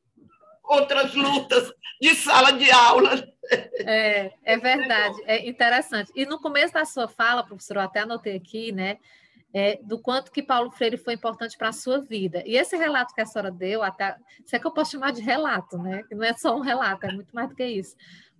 [0.64, 3.26] outras lutas de sala de aula.
[3.86, 6.10] É, é verdade, é interessante.
[6.14, 8.98] E no começo da sua fala, professor, eu até anotei aqui, né?
[9.52, 12.42] É, do quanto que Paulo Freire foi importante para a sua vida.
[12.46, 15.20] E esse relato que a senhora deu, até, isso é que eu posso chamar de
[15.20, 16.02] relato, né?
[16.04, 17.94] Que não é só um relato, é muito mais do que isso.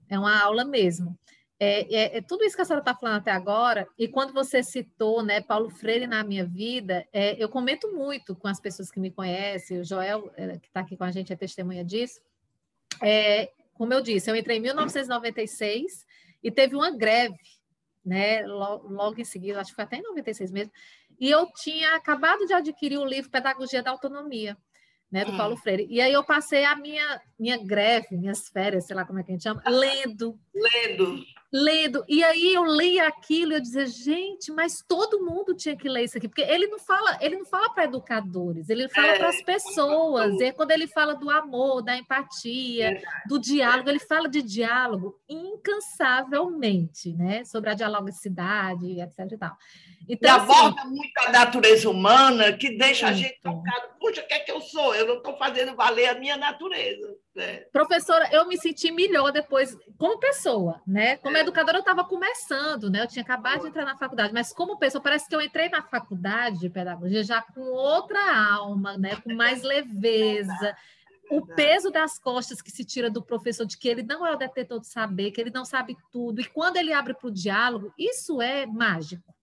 [0.09, 1.17] É uma aula mesmo.
[1.59, 4.63] É, é, é, tudo isso que a senhora está falando até agora, e quando você
[4.63, 8.99] citou né, Paulo Freire na minha vida, é, eu comento muito com as pessoas que
[8.99, 12.21] me conhecem, o Joel, é, que está aqui com a gente, é testemunha disso.
[13.75, 16.07] Como eu disse, eu entrei em 1996
[16.43, 17.39] e teve uma greve,
[18.05, 20.73] né, logo, logo em seguida, acho que foi até em 96 mesmo,
[21.19, 24.57] e eu tinha acabado de adquirir o livro Pedagogia da Autonomia
[25.15, 25.37] né, do hum.
[25.37, 25.87] Paulo Freire.
[25.89, 29.31] E aí eu passei a minha, minha greve, minhas férias, sei lá como é que
[29.31, 30.37] a gente chama, lendo.
[30.53, 31.23] Lendo.
[31.53, 32.05] Lendo.
[32.09, 36.03] E aí eu lia aquilo e eu dizia, gente, mas todo mundo tinha que ler
[36.03, 39.29] isso aqui, porque ele não fala, ele não fala para educadores, ele fala é, para
[39.29, 40.41] as pessoas.
[40.41, 43.03] E quando ele fala do amor, da empatia, é.
[43.29, 49.57] do diálogo, ele fala de diálogo incansavelmente, né, sobre a dialogicidade, etc e tal.
[50.09, 53.19] Então, e aborda assim, muito a natureza humana, que deixa muito.
[53.19, 53.89] a gente tocado.
[53.99, 54.95] Puxa, o que é que eu sou?
[54.95, 57.17] Eu não estou fazendo valer a minha natureza.
[57.35, 57.65] Né?
[57.73, 61.17] Professora, eu me senti melhor depois, como pessoa, né?
[61.17, 61.41] Como é.
[61.41, 63.03] educadora, eu estava começando, né?
[63.03, 65.83] Eu tinha acabado de entrar na faculdade, mas como pessoa, parece que eu entrei na
[65.83, 69.17] faculdade de pedagogia já com outra alma, né?
[69.17, 70.77] Com mais leveza.
[71.31, 74.37] O peso das costas que se tira do professor de que ele não é o
[74.37, 77.93] detetor de saber, que ele não sabe tudo, e quando ele abre para o diálogo,
[77.99, 79.34] isso é mágico.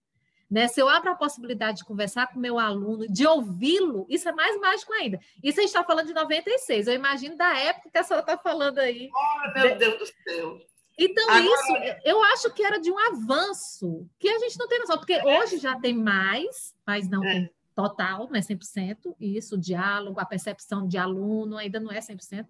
[0.51, 0.67] Né?
[0.67, 4.59] Se eu abro a possibilidade de conversar com meu aluno, de ouvi-lo, isso é mais
[4.59, 5.17] mágico ainda.
[5.41, 6.87] Isso a gente está falando de 96.
[6.87, 9.09] Eu imagino da época que a senhora está falando aí.
[9.15, 10.59] Oh, meu Deus do céu!
[10.99, 11.45] Então, Agora...
[11.45, 15.21] isso, eu acho que era de um avanço, que a gente não tem noção, porque
[15.23, 17.49] hoje já tem mais, mas não é.
[17.73, 22.45] total, não é 100%, isso, o diálogo, a percepção de aluno ainda não é 100%.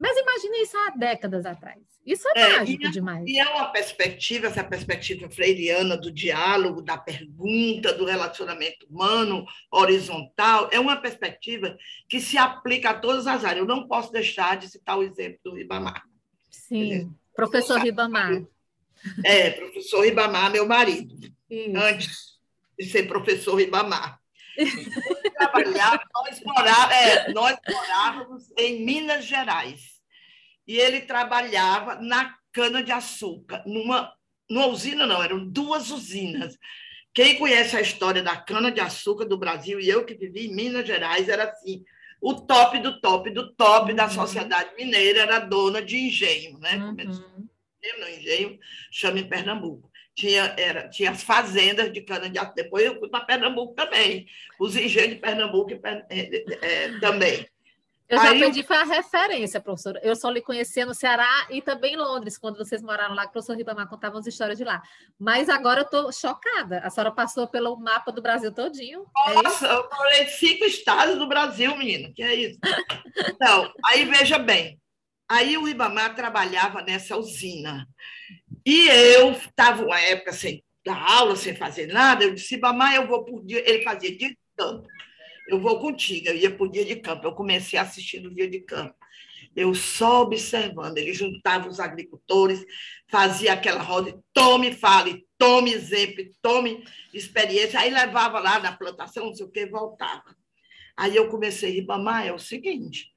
[0.00, 1.78] Mas imagine isso há décadas atrás.
[2.06, 3.24] Isso é, é mágico e, é, demais.
[3.28, 10.70] E é uma perspectiva, essa perspectiva freiriana do diálogo, da pergunta, do relacionamento humano, horizontal,
[10.72, 11.76] é uma perspectiva
[12.08, 13.58] que se aplica a todas as áreas.
[13.58, 16.02] Eu não posso deixar de citar o exemplo do Ribamar.
[16.48, 18.42] Sim, professor Ribamar.
[19.22, 21.14] É, professor Ribamar, meu marido.
[21.50, 21.76] Isso.
[21.76, 22.38] Antes
[22.78, 24.18] de ser professor Ribamar.
[25.36, 30.00] Trabalhava, nós, morava, é, nós morávamos em Minas Gerais
[30.66, 34.12] e ele trabalhava na cana-de-açúcar, numa,
[34.48, 36.56] numa usina, não, eram duas usinas.
[37.12, 41.28] Quem conhece a história da cana-de-açúcar do Brasil, e eu que vivi em Minas Gerais,
[41.28, 41.84] era assim:
[42.20, 43.96] o top do top do top uhum.
[43.96, 46.76] da sociedade mineira era dona de engenho, né?
[46.76, 47.48] Uhum.
[47.98, 48.58] no engenho,
[48.92, 49.89] chama em Pernambuco.
[50.14, 52.54] Tinha, era, tinha as fazendas de cana-de-açúcar.
[52.54, 54.26] Depois eu fui para Pernambuco também,
[54.58, 57.46] os engenhos de Pernambuco é, é, também.
[58.10, 60.00] Eu já Aí, foi a referência, professora.
[60.02, 63.28] Eu só lhe conhecia no Ceará e também em Londres, quando vocês moraram lá, que
[63.28, 64.82] o professor Ribamar contava as histórias de lá.
[65.16, 66.80] Mas agora eu estou chocada.
[66.80, 69.06] A senhora passou pelo mapa do Brasil todinho.
[69.28, 72.12] É Nossa, é eu falei cinco estados do Brasil, menina.
[72.12, 72.58] Que é isso?
[73.28, 74.80] Então, aí veja bem.
[75.28, 77.86] Aí o Ribamar trabalhava nessa usina.
[78.64, 82.24] E eu estava uma época sem dar aula, sem fazer nada.
[82.24, 83.62] Eu disse, Ribamar, eu vou por dia.
[83.68, 84.88] Ele fazia de tanto
[85.50, 86.28] eu vou contigo.
[86.28, 87.26] Eu ia o dia de campo.
[87.26, 88.94] Eu comecei a assistir no dia de campo.
[89.54, 90.96] Eu só observando.
[90.96, 92.64] Ele juntava os agricultores,
[93.08, 97.80] fazia aquela roda, tome, fale, tome exemplo, tome experiência.
[97.80, 100.36] Aí levava lá na plantação, não sei o que, voltava.
[100.96, 103.08] Aí eu comecei, Ribamar, é o seguinte,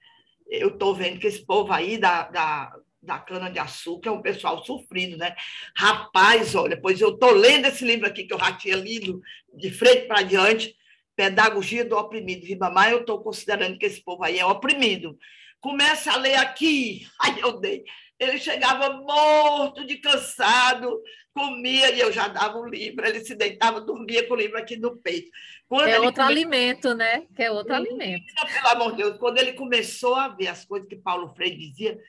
[0.47, 2.73] eu estou vendo que esse povo aí da, da,
[3.03, 5.35] da cana-de-açúcar é um pessoal sofrido, né?
[5.75, 9.21] Rapaz, olha, pois eu estou lendo esse livro aqui que eu já tinha lido
[9.53, 10.75] de frente para diante,
[11.15, 15.17] Pedagogia do Oprimido, Ribamar, eu estou considerando que esse povo aí é oprimido.
[15.59, 17.07] Começa a ler aqui.
[17.21, 17.83] Aí eu dei.
[18.19, 21.01] Ele chegava morto de cansado,
[21.33, 23.05] comia e eu já dava o livro.
[23.05, 25.29] Ele se deitava, dormia com o livro aqui no peito.
[25.67, 26.33] Quando é outro come...
[26.33, 27.27] alimento, né?
[27.35, 28.25] Que é outro alimento.
[28.35, 31.99] Pelo amor de Deus, quando ele começou a ver as coisas que Paulo Freire dizia,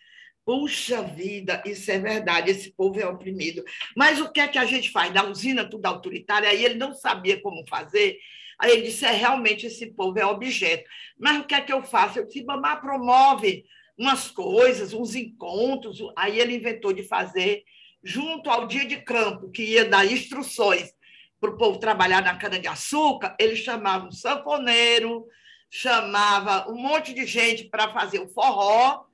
[0.45, 3.65] Puxa vida, isso é verdade, esse povo é oprimido.
[3.97, 5.13] Mas o que é que a gente faz?
[5.13, 8.19] Na usina tudo autoritária, aí ele não sabia como fazer,
[8.59, 10.89] Aí ele disse: é realmente esse povo é objeto.
[11.19, 12.19] Mas o que é que eu faço?
[12.19, 13.65] Eu disse: Mamá promove
[13.99, 15.99] umas coisas, uns encontros.
[16.17, 17.65] Aí ele inventou de fazer,
[18.03, 20.93] junto ao dia de campo, que ia dar instruções
[21.41, 25.27] para o povo trabalhar na cana-de-açúcar, ele chamava um sanfoneiro,
[25.71, 29.05] chamava um monte de gente para fazer o forró,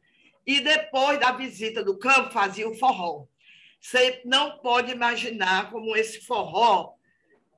[0.47, 3.27] e depois da visita do campo fazia o forró.
[3.81, 6.95] Você não pode imaginar como esse forró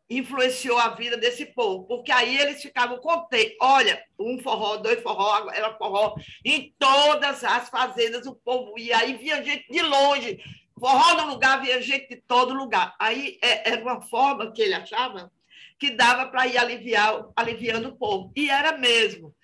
[0.09, 3.57] influenciou a vida desse povo, porque aí eles ficavam contentes.
[3.61, 6.15] Olha, um forró, dois forró, era forró
[6.45, 10.39] em todas as fazendas, o povo ia, aí via gente de longe,
[10.79, 12.95] forró no lugar, via gente de todo lugar.
[12.99, 15.33] Aí é, era uma forma que ele achava
[15.79, 18.33] que dava para ir aliviar, aliviando o povo.
[18.37, 19.35] E era mesmo.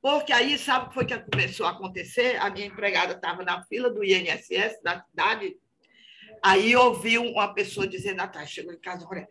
[0.00, 2.36] Porque aí, sabe o que foi que começou a acontecer?
[2.40, 5.56] A minha empregada estava na fila do INSS da cidade,
[6.42, 9.26] aí ouviu uma pessoa dizendo, ah, tá, chegou em casa, olha,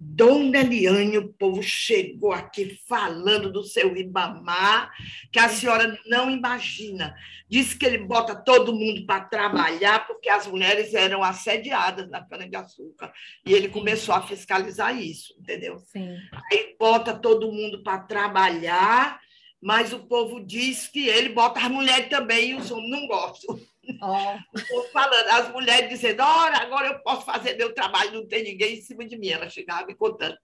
[0.00, 4.92] Dona Eliane, o povo chegou aqui falando do seu Ribamar,
[5.32, 7.12] que a senhora não imagina.
[7.48, 13.12] Disse que ele bota todo mundo para trabalhar, porque as mulheres eram assediadas na cana-de-açúcar.
[13.44, 15.80] E ele começou a fiscalizar isso, entendeu?
[15.80, 16.16] Sim.
[16.52, 19.20] Aí bota todo mundo para trabalhar,
[19.60, 23.58] mas o povo diz que ele bota as mulheres também e os homens não gostam.
[24.02, 24.82] Oh.
[24.92, 28.82] falando, as mulheres dizendo, olha, agora eu posso fazer meu trabalho, não tem ninguém em
[28.82, 29.28] cima de mim.
[29.28, 30.36] Ela chegava me contando.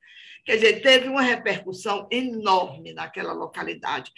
[0.45, 4.11] Quer dizer, teve uma repercussão enorme naquela localidade.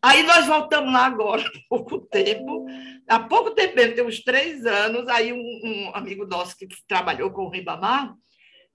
[0.00, 2.66] Aí nós voltamos lá agora, há pouco tempo,
[3.08, 7.30] há pouco tempo mesmo, tem uns três anos, aí um, um amigo nosso que trabalhou
[7.30, 8.14] com o Ribamar,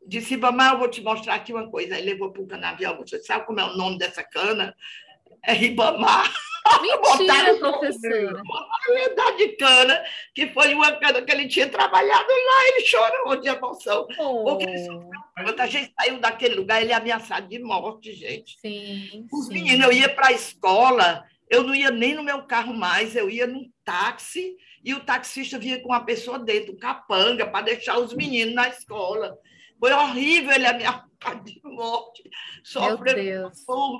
[0.07, 1.95] disse, Ribamar, eu vou te mostrar aqui uma coisa.
[1.95, 4.73] Aí levou para o canavial, você sabe como é o nome dessa cana?
[5.43, 6.31] É Ribamar.
[6.81, 8.41] Mentira, professora.
[8.41, 10.03] Uma de cana,
[10.35, 14.07] que foi uma cana que ele tinha trabalhado lá, ele chorou de emoção.
[14.19, 14.43] Oh.
[14.43, 14.65] Porque
[15.43, 18.57] quando a gente saiu daquele lugar, ele é ameaçado de morte, gente.
[18.59, 19.53] Sim, Os sim.
[19.53, 23.29] meninos, eu ia para a escola, eu não ia nem no meu carro mais, eu
[23.29, 27.97] ia num táxi, e o taxista vinha com uma pessoa dentro, um capanga, para deixar
[27.99, 29.37] os meninos na escola.
[29.79, 31.07] Foi horrível ele ameaçado
[31.43, 32.23] de morte.
[32.63, 33.51] Sofreu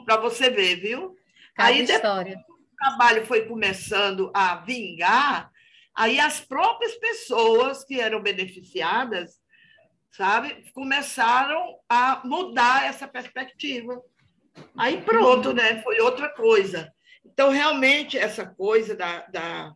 [0.06, 1.16] para você ver, viu?
[1.56, 2.36] Cada Aí, história.
[2.36, 5.52] Depois, trabalho foi começando a vingar,
[5.96, 9.40] aí as próprias pessoas que eram beneficiadas,
[10.12, 14.00] sabe, começaram a mudar essa perspectiva.
[14.78, 15.82] Aí pronto, né?
[15.82, 16.92] Foi outra coisa.
[17.26, 19.74] Então, realmente, essa coisa da, da,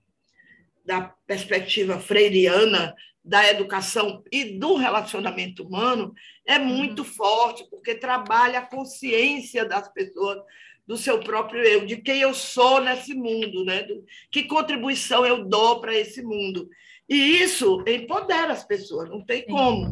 [0.86, 6.14] da perspectiva freiriana da educação e do relacionamento humano
[6.46, 7.06] é muito uhum.
[7.06, 10.42] forte, porque trabalha a consciência das pessoas
[10.88, 13.88] do seu próprio eu, de quem eu sou nesse mundo, né?
[14.32, 16.68] que contribuição eu dou para esse mundo.
[17.08, 19.86] E isso empodera as pessoas, não tem como.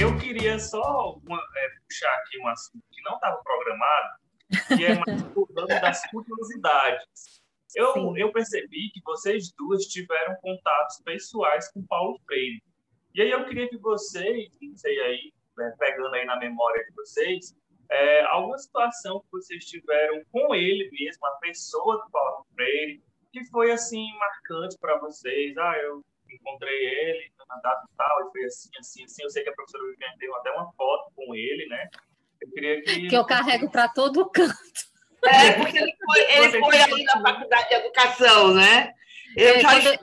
[0.00, 4.08] Eu queria só uma, é, puxar aqui um assunto que não estava programado,
[4.76, 7.42] que é mais o das curiosidades.
[7.76, 12.62] Eu, eu percebi que vocês duas tiveram contatos pessoais com Paulo Freire.
[13.14, 16.94] E aí eu queria que vocês, não sei aí, né, pegando aí na memória de
[16.94, 17.54] vocês,
[17.90, 23.44] é, alguma situação que vocês tiveram com ele mesmo, a pessoa do Paulo Freire, que
[23.50, 25.54] foi assim marcante para vocês.
[25.58, 29.22] Ah, eu encontrei ele na data tal e foi assim, assim, assim.
[29.22, 31.90] Eu sei que a professora Viviane deu até uma foto com ele, né?
[32.40, 33.08] Eu que...
[33.08, 34.95] que eu carrego para todo canto.
[35.28, 38.92] É, porque ele foi, ele foi ali na faculdade de educação, né?
[39.36, 39.98] Eu é, já estava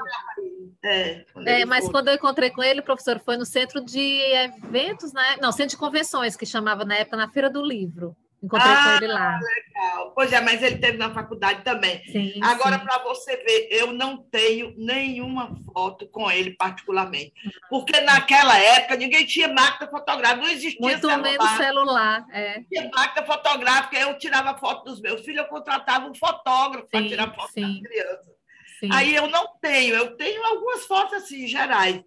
[0.86, 5.38] é, é, mas quando eu encontrei com ele, professor, foi no centro de eventos, né?
[5.41, 8.15] Não, centro de convenções, que chamava na época na Feira do Livro.
[8.44, 9.39] Encontrei ah, com ele lá.
[9.39, 10.12] Legal.
[10.14, 12.04] Pois é, mas ele teve na faculdade também.
[12.06, 17.32] Sim, Agora, para você ver, eu não tenho nenhuma foto com ele particularmente.
[17.70, 21.22] Porque naquela época ninguém tinha máquina fotográfica, não existia Muito celular.
[21.22, 22.26] menos celular.
[22.34, 22.62] É.
[22.70, 27.34] Tinha máquina fotográfica, eu tirava foto dos meus filhos, eu contratava um fotógrafo para tirar
[27.34, 27.62] foto sim.
[27.62, 28.43] das crianças.
[28.84, 28.89] Sim.
[28.91, 32.03] Aí eu não tenho, eu tenho algumas fotos assim, gerais.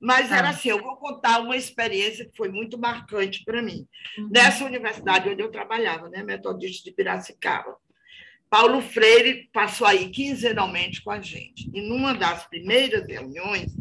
[0.00, 0.50] Mas era ah.
[0.50, 3.84] assim, eu vou contar uma experiência que foi muito marcante para mim.
[4.16, 4.28] Uhum.
[4.30, 7.76] Nessa universidade onde eu trabalhava, né, Metodista de Piracicaba.
[8.48, 11.68] Paulo Freire passou aí quinzenalmente com a gente.
[11.74, 13.72] E numa das primeiras reuniões,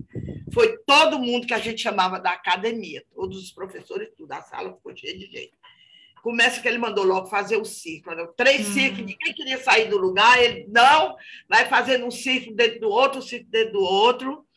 [0.52, 4.74] foi todo mundo que a gente chamava da academia, todos os professores, tudo, a sala
[4.74, 5.52] ficou cheia de gente.
[6.22, 8.16] Começa que ele mandou logo fazer o círculo.
[8.16, 8.28] Né?
[8.36, 8.74] Três uhum.
[8.74, 11.16] círculos, ninguém queria sair do lugar, ele não,
[11.48, 14.50] vai fazendo um círculo dentro do outro, um círculo dentro do outro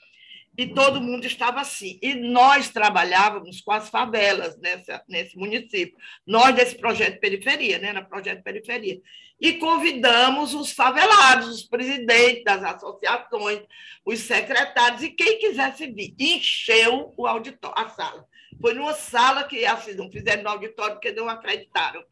[0.57, 1.99] e todo mundo estava assim.
[2.03, 5.97] E nós trabalhávamos com as favelas nessa, nesse município.
[6.27, 9.01] Nós, desse projeto Periferia, né, na Projeto Periferia.
[9.41, 13.63] E convidamos os favelados, os presidentes das associações,
[14.05, 16.15] os secretários, e quem quisesse vir.
[16.19, 18.27] Encheu o auditório, a sala.
[18.63, 22.05] Foi numa sala que assim, não fizeram no auditório porque não acreditaram.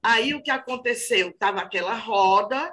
[0.00, 1.30] Aí o que aconteceu?
[1.30, 2.72] Estava aquela roda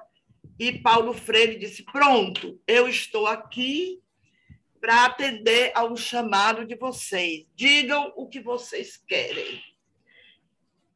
[0.59, 3.99] e Paulo Freire disse: Pronto, eu estou aqui
[4.79, 7.47] para atender ao chamado de vocês.
[7.55, 9.59] Digam o que vocês querem.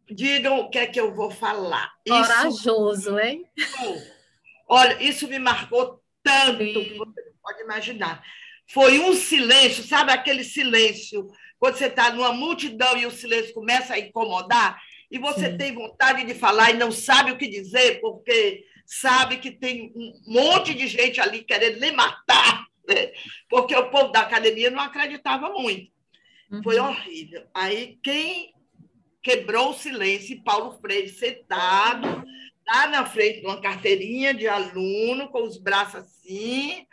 [0.08, 1.92] Digam o que é que eu vou falar.
[2.08, 3.50] Corajoso, isso, hein?
[4.70, 6.74] Olha, isso me marcou tanto Sim.
[6.74, 8.24] que você não pode imaginar.
[8.68, 13.94] Foi um silêncio, sabe aquele silêncio, quando você está numa multidão e o silêncio começa
[13.94, 15.58] a incomodar, e você Sim.
[15.58, 20.14] tem vontade de falar e não sabe o que dizer, porque sabe que tem um
[20.28, 23.12] monte de gente ali querendo lhe matar né?
[23.50, 25.92] porque o povo da academia não acreditava muito.
[26.50, 26.64] Uhum.
[26.64, 27.46] Foi horrível.
[27.54, 28.54] Aí quem
[29.22, 32.24] quebrou o silêncio, Paulo Freire sentado,
[32.66, 36.88] lá na frente de uma carteirinha de aluno, com os braços assim,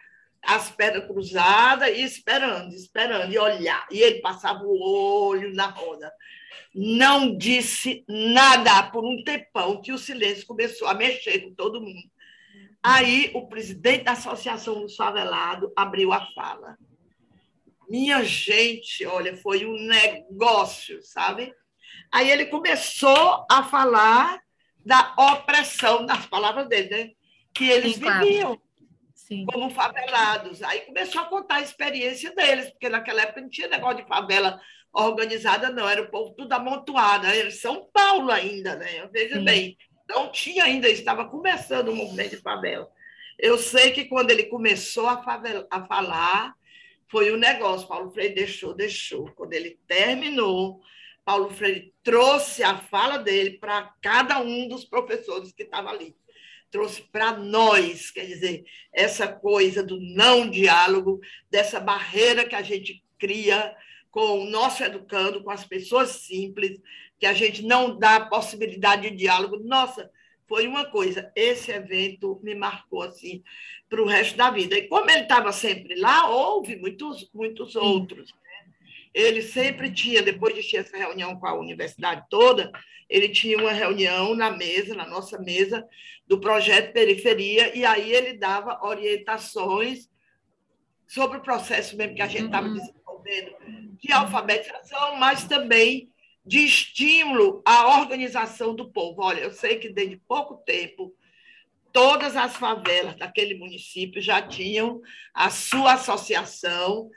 [0.47, 3.87] as pernas cruzadas e esperando, esperando, e olhar.
[3.91, 6.13] E ele passava o olho na roda.
[6.75, 12.11] Não disse nada por um tempão que o silêncio começou a mexer com todo mundo.
[12.83, 16.77] Aí o presidente da Associação dos Favelados abriu a fala.
[17.89, 21.55] Minha gente, olha, foi um negócio, sabe?
[22.13, 24.41] Aí ele começou a falar
[24.85, 27.11] da opressão, nas palavras dele, né?
[27.55, 28.61] Que eles Sim, viviam
[29.35, 29.47] Sim.
[29.47, 30.62] como favelados.
[30.62, 34.61] Aí começou a contar a experiência deles, porque naquela época não tinha negócio de favela
[34.93, 37.26] organizada, não, era o povo tudo amontoado.
[37.26, 39.09] Era São Paulo ainda, né?
[39.12, 39.45] Veja Sim.
[39.45, 39.76] bem,
[40.09, 42.89] não tinha ainda, estava começando o movimento de favela.
[43.39, 46.55] Eu sei que quando ele começou a, favela, a falar,
[47.09, 47.89] foi um negócio.
[47.89, 49.30] Paulo Freire deixou, deixou.
[49.35, 50.80] Quando ele terminou,
[51.24, 56.16] Paulo Freire trouxe a fala dele para cada um dos professores que estava ali.
[56.75, 63.01] Trouxe para nós, quer dizer, essa coisa do não diálogo, dessa barreira que a gente
[63.16, 63.77] cria
[64.11, 66.81] com o nosso educando, com as pessoas simples,
[67.16, 69.61] que a gente não dá possibilidade de diálogo.
[69.62, 70.11] Nossa,
[70.49, 71.31] foi uma coisa.
[71.37, 73.45] Esse evento me marcou assim
[73.89, 74.77] para o resto da vida.
[74.77, 78.35] E como ele estava sempre lá, houve muitos, muitos outros.
[79.15, 82.71] Ele sempre tinha, depois de ter essa reunião com a universidade toda,
[83.09, 85.87] ele tinha uma reunião na mesa, na nossa mesa,
[86.27, 90.09] do projeto Periferia, e aí ele dava orientações
[91.07, 92.75] sobre o processo mesmo que a gente estava uhum.
[92.75, 93.57] desenvolvendo
[94.01, 96.11] de alfabetização, mas também
[96.45, 99.23] de estímulo à organização do povo.
[99.23, 101.15] Olha, eu sei que desde pouco tempo
[101.93, 105.01] todas as favelas daquele município já tinham
[105.33, 107.09] a sua associação,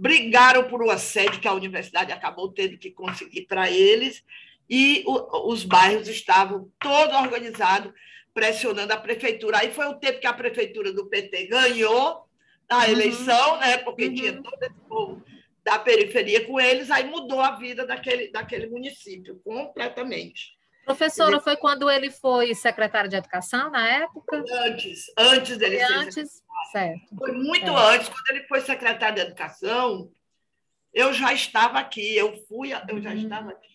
[0.00, 4.24] brigaram por uma sede que a universidade acabou tendo que conseguir para eles,
[4.68, 7.92] e o, os bairros estavam todos organizados,
[8.32, 9.58] pressionando a prefeitura.
[9.58, 12.24] Aí foi o tempo que a prefeitura do PT ganhou
[12.66, 12.84] a uhum.
[12.84, 13.76] eleição, né?
[13.76, 14.14] Porque uhum.
[14.14, 15.22] tinha todo esse povo
[15.62, 20.56] da periferia com eles, aí mudou a vida daquele, daquele município completamente.
[20.84, 24.42] Professora, foi quando ele foi secretário de Educação na época?
[24.64, 27.16] Antes, antes dele foi ser antes, certo.
[27.16, 30.10] Foi muito antes, quando ele foi secretário de Educação,
[30.92, 33.14] eu já estava aqui, eu fui, eu já hum.
[33.14, 33.70] estava aqui.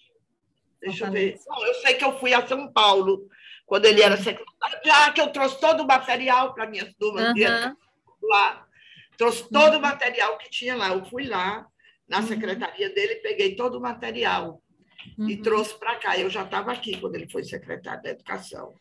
[0.81, 1.39] Deixa eu ver.
[1.47, 3.27] Não, eu sei que eu fui a São Paulo,
[3.65, 7.75] quando ele era secretário, já que eu trouxe todo o material para minhas turmas uhum.
[8.23, 8.65] lá.
[9.17, 9.79] Trouxe todo uhum.
[9.79, 10.89] o material que tinha lá.
[10.89, 11.65] Eu fui lá,
[12.07, 14.61] na secretaria dele, peguei todo o material.
[15.17, 15.29] Uhum.
[15.29, 16.17] e trouxe para cá.
[16.17, 18.73] Eu já estava aqui quando ele foi secretário da Educação.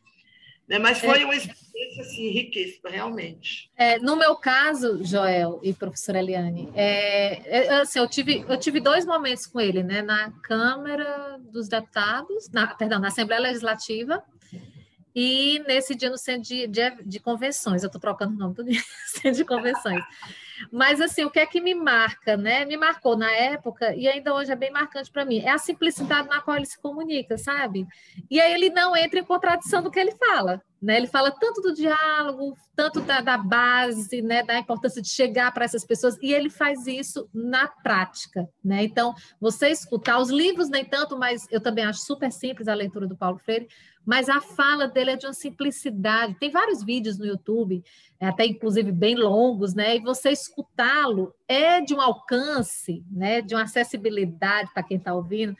[0.68, 0.78] Né?
[0.78, 1.24] Mas foi é.
[1.24, 3.70] uma experiência assim, riquíssima, realmente.
[3.76, 8.80] É, no meu caso, Joel e professora Eliane, é, é, assim, eu, tive, eu tive
[8.80, 10.00] dois momentos com ele, né?
[10.00, 14.22] na Câmara dos Deputados, na, perdão, na Assembleia Legislativa,
[15.14, 18.64] e nesse dia no centro de, de, de convenções, eu estou trocando o nome do
[19.06, 20.02] centro de convenções.
[20.70, 22.64] Mas assim, o que é que me marca, né?
[22.64, 25.40] Me marcou na época e ainda hoje é bem marcante para mim.
[25.40, 27.86] É a simplicidade na qual ele se comunica, sabe?
[28.30, 30.96] E aí ele não entra em contradição do que ele fala, né?
[30.96, 34.42] Ele fala tanto do diálogo, tanto da, da base, né?
[34.42, 38.84] Da importância de chegar para essas pessoas e ele faz isso na prática, né?
[38.84, 43.06] Então, você escutar os livros nem tanto, mas eu também acho super simples a leitura
[43.06, 43.68] do Paulo Freire
[44.04, 46.36] mas a fala dele é de uma simplicidade.
[46.38, 47.82] Tem vários vídeos no YouTube,
[48.20, 49.96] até inclusive bem longos, né?
[49.96, 53.40] E você escutá-lo é de um alcance, né?
[53.40, 55.56] De uma acessibilidade para quem está ouvindo,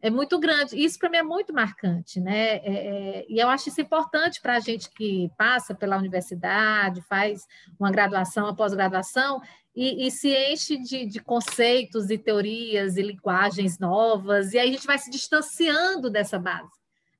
[0.00, 0.78] é muito grande.
[0.78, 2.56] Isso para mim é muito marcante, né?
[2.56, 7.46] É, é, e eu acho isso importante para a gente que passa pela universidade, faz
[7.78, 9.40] uma graduação, uma pós-graduação,
[9.74, 14.72] e, e, se enche de, de, conceitos e teorias e linguagens novas, e aí a
[14.72, 16.72] gente vai se distanciando dessa base.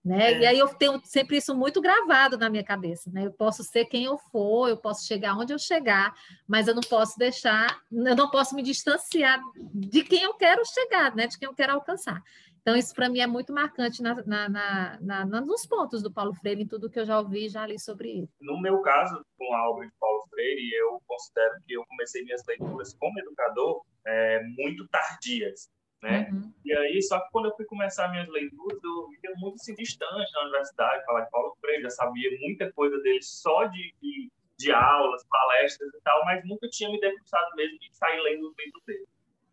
[0.05, 0.33] Né?
[0.33, 0.39] É.
[0.41, 3.27] E aí eu tenho sempre isso muito gravado na minha cabeça, né?
[3.27, 6.15] Eu posso ser quem eu for, eu posso chegar onde eu chegar,
[6.47, 9.41] mas eu não posso deixar, eu não posso me distanciar
[9.75, 11.27] de quem eu quero chegar, né?
[11.27, 12.23] De quem eu quero alcançar.
[12.69, 16.63] Então, isso para mim é muito marcante na, na, na, nos pontos do Paulo Freire,
[16.63, 18.29] em tudo que eu já ouvi e já li sobre ele.
[18.41, 22.43] No meu caso, com a obra de Paulo Freire, eu considero que eu comecei minhas
[22.47, 25.71] leituras como educador é, muito tardias
[26.03, 26.29] né?
[26.31, 26.53] Uhum.
[26.65, 30.33] E aí, só que quando eu fui começar minhas leituras, eu via muito assim, distante
[30.33, 34.73] na universidade, falar de Paulo Freire, já sabia muita coisa dele só de, de, de
[34.73, 38.83] aulas, palestras e tal, mas nunca tinha me debruçado mesmo de sair lendo os livros
[38.85, 39.07] dele.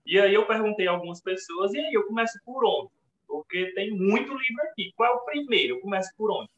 [0.05, 2.91] E aí eu perguntei a algumas pessoas, e aí eu começo por onde?
[3.27, 4.93] Porque tem muito livro aqui.
[4.95, 5.75] Qual é o primeiro?
[5.75, 6.49] Eu começo por onde?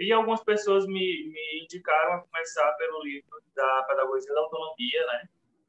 [0.00, 5.28] E algumas pessoas me, me indicaram a começar pelo livro da Pedagogia da Autonomia, né?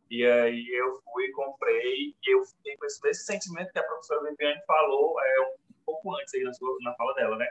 [0.10, 4.62] E aí eu fui, comprei, e eu fiquei com esse, sentimento que a professora Viviane
[4.68, 7.48] falou é, um pouco antes aí na, sua, na fala dela, né?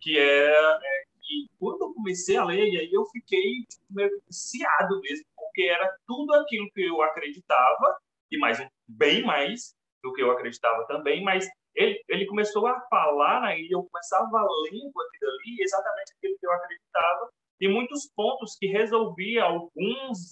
[0.00, 4.10] Que era é, que quando eu comecei a ler, e aí eu fiquei tipo, meio
[4.26, 7.98] viciado mesmo, porque era tudo aquilo que eu acreditava,
[8.30, 13.42] e mais bem mais do que eu acreditava também, mas ele, ele começou a falar,
[13.42, 17.30] né, e eu começava lendo aquilo ali, exatamente aquilo que eu acreditava,
[17.60, 20.30] e muitos pontos que resolvia alguns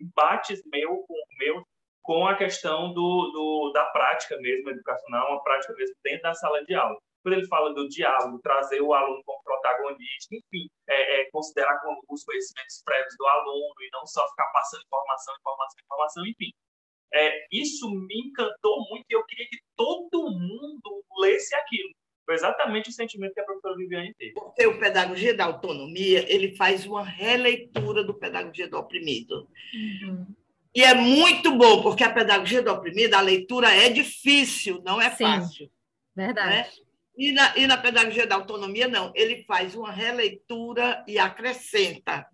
[0.00, 1.64] embates meu com meu
[2.02, 6.64] com a questão do, do, da prática mesmo educacional, uma prática mesmo dentro da sala
[6.64, 6.98] de aula.
[7.22, 12.00] Quando ele fala do diálogo, trazer o aluno como protagonista, enfim, é, é, considerar como
[12.08, 16.50] os conhecimentos prévios do aluno e não só ficar passando informação, informação, informação, enfim.
[17.12, 21.90] É, isso me encantou muito e eu queria que todo mundo lesse aquilo.
[22.30, 24.34] Foi exatamente o sentimento que a professora Viviane teve.
[24.34, 29.48] Porque o Pedagogia da Autonomia, ele faz uma releitura do Pedagogia do Oprimido.
[29.74, 30.26] Uhum.
[30.72, 35.10] E é muito bom, porque a Pedagogia do Oprimido, a leitura é difícil, não é
[35.10, 35.70] Sim, fácil.
[36.14, 36.50] Verdade.
[36.50, 36.68] Né?
[37.18, 39.10] E, na, e na Pedagogia da Autonomia, não.
[39.16, 42.24] Ele faz uma releitura e acrescenta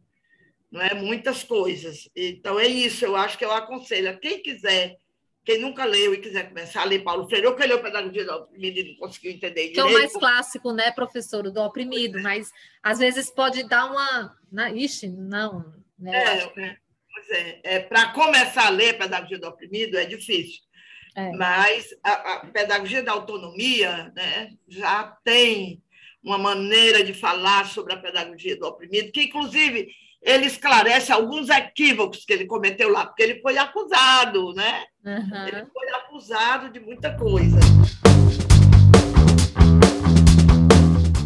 [0.70, 2.06] não é muitas coisas.
[2.14, 4.20] Então, é isso, eu acho que eu aconselho.
[4.20, 4.98] Quem quiser
[5.46, 8.34] quem nunca leu e quiser começar a ler Paulo Freire, ou que leu Pedagogia do
[8.34, 9.74] Oprimido e não conseguiu entender direito.
[9.74, 12.50] Que é o mais clássico, né, professor, do oprimido, mas
[12.82, 14.36] às vezes pode dar uma.
[14.50, 14.72] Na...
[14.72, 15.72] Ixi, não.
[15.96, 16.12] Né?
[16.12, 16.76] É, é,
[17.14, 20.66] pois é, é para começar a ler Pedagogia do Oprimido é difícil.
[21.14, 21.30] É.
[21.30, 25.80] Mas a, a, Pedagogia da Autonomia né, já tem
[26.24, 29.88] uma maneira de falar sobre a pedagogia do oprimido, que, inclusive,
[30.26, 34.84] ele esclarece alguns equívocos que ele cometeu lá, porque ele foi acusado, né?
[35.04, 35.46] Uhum.
[35.46, 37.56] Ele foi acusado de muita coisa.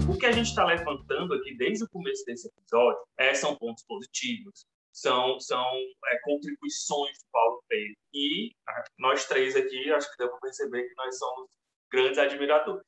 [0.06, 3.82] O que a gente está levantando aqui desde o começo desse episódio é, são pontos
[3.84, 5.64] positivos, são, são
[6.08, 7.96] é, contribuições do Paulo Freire.
[8.12, 8.50] E
[8.98, 11.48] nós três aqui, acho que deu para perceber que nós somos
[11.90, 12.84] grandes admiradores.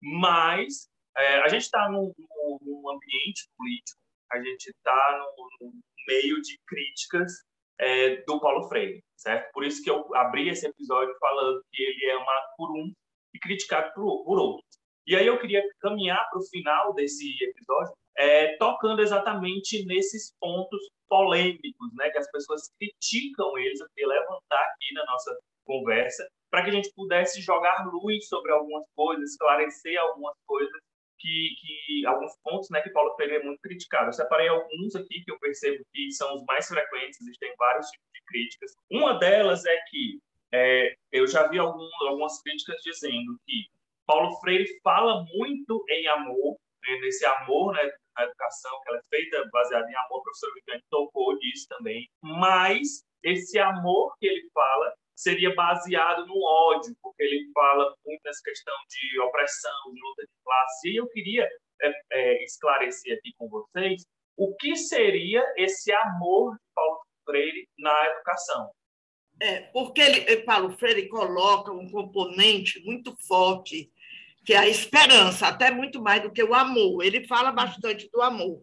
[0.00, 2.14] Mas é, a gente está num,
[2.62, 3.99] num ambiente político
[4.32, 5.72] a gente está no, no,
[6.08, 7.32] meio de críticas
[7.78, 9.50] é, do Paulo Freire, certo?
[9.52, 12.92] Por isso que eu abri esse episódio falando que ele é amado por um
[13.34, 14.64] e criticado por, por outro.
[15.06, 20.80] E aí eu queria caminhar para o final desse episódio é, tocando exatamente nesses pontos
[21.08, 26.70] polêmicos, né, que as pessoas criticam eles, eu levantar aqui na nossa conversa, para que
[26.70, 30.80] a gente pudesse jogar luz sobre algumas coisas, esclarecer algumas coisas
[31.20, 34.08] que, que, alguns pontos né, que Paulo Freire é muito criticado.
[34.08, 38.08] Eu separei alguns aqui que eu percebo que são os mais frequentes, existem vários tipos
[38.14, 38.72] de críticas.
[38.90, 40.18] Uma delas é que
[40.52, 43.66] é, eu já vi algum, algumas críticas dizendo que
[44.06, 49.16] Paulo Freire fala muito em amor, né, nesse amor né, na educação, que ela é
[49.16, 54.48] feita baseada em amor, o professor Viviane tocou disso também, mas esse amor que ele
[54.52, 60.22] fala seria baseado no ódio, porque ele fala muito nessa questão de opressão, de luta
[60.22, 60.88] de classe.
[60.88, 61.48] E eu queria
[61.82, 64.06] é, é, esclarecer aqui com vocês
[64.36, 68.70] o que seria esse amor de Paulo Freire na educação.
[69.42, 73.90] É, porque ele, Paulo Freire coloca um componente muito forte,
[74.44, 77.04] que é a esperança, até muito mais do que o amor.
[77.04, 78.62] Ele fala bastante do amor,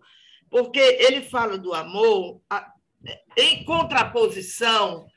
[0.49, 2.41] porque ele fala do amor
[3.37, 5.07] em contraposição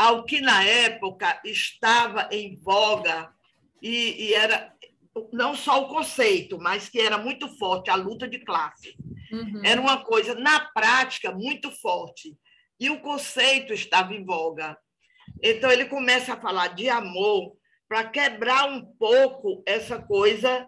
[0.00, 3.30] ao que na época estava em voga
[3.82, 4.74] e, e era
[5.30, 8.96] não só o conceito, mas que era muito forte, a luta de classe.
[9.30, 9.60] Uhum.
[9.62, 12.34] Era uma coisa, na prática, muito forte.
[12.78, 14.74] E o conceito estava em voga.
[15.42, 17.54] Então, ele começa a falar de amor
[17.86, 20.66] para quebrar um pouco essa coisa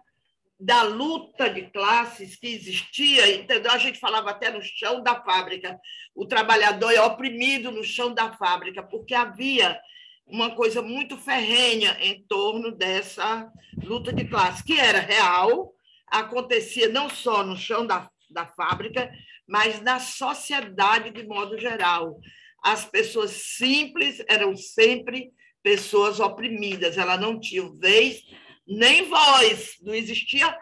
[0.63, 3.69] da luta de classes que existia, entendeu?
[3.69, 5.77] A gente falava até no chão da fábrica.
[6.15, 9.77] O trabalhador é oprimido no chão da fábrica, porque havia
[10.25, 13.51] uma coisa muito ferrenha em torno dessa
[13.83, 15.73] luta de classe, que era real,
[16.07, 19.11] acontecia não só no chão da, da fábrica,
[19.45, 22.17] mas na sociedade de modo geral.
[22.63, 28.23] As pessoas simples eram sempre pessoas oprimidas, ela não tinha vez
[28.65, 30.55] nem voz, não existia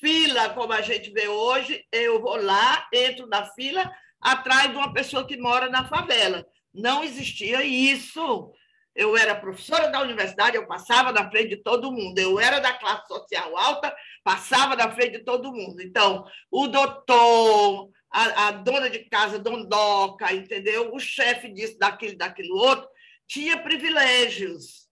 [0.00, 1.84] fila como a gente vê hoje.
[1.92, 3.90] Eu vou lá, entro na fila
[4.20, 6.46] atrás de uma pessoa que mora na favela.
[6.72, 8.52] Não existia isso.
[8.94, 12.18] Eu era professora da universidade, eu passava na frente de todo mundo.
[12.18, 13.94] Eu era da classe social alta,
[14.24, 15.80] passava na frente de todo mundo.
[15.80, 20.92] Então, o doutor, a, a dona de casa, dondoca, entendeu?
[20.92, 22.88] O chefe disso, daquilo, daquilo outro,
[23.26, 24.87] tinha privilégios.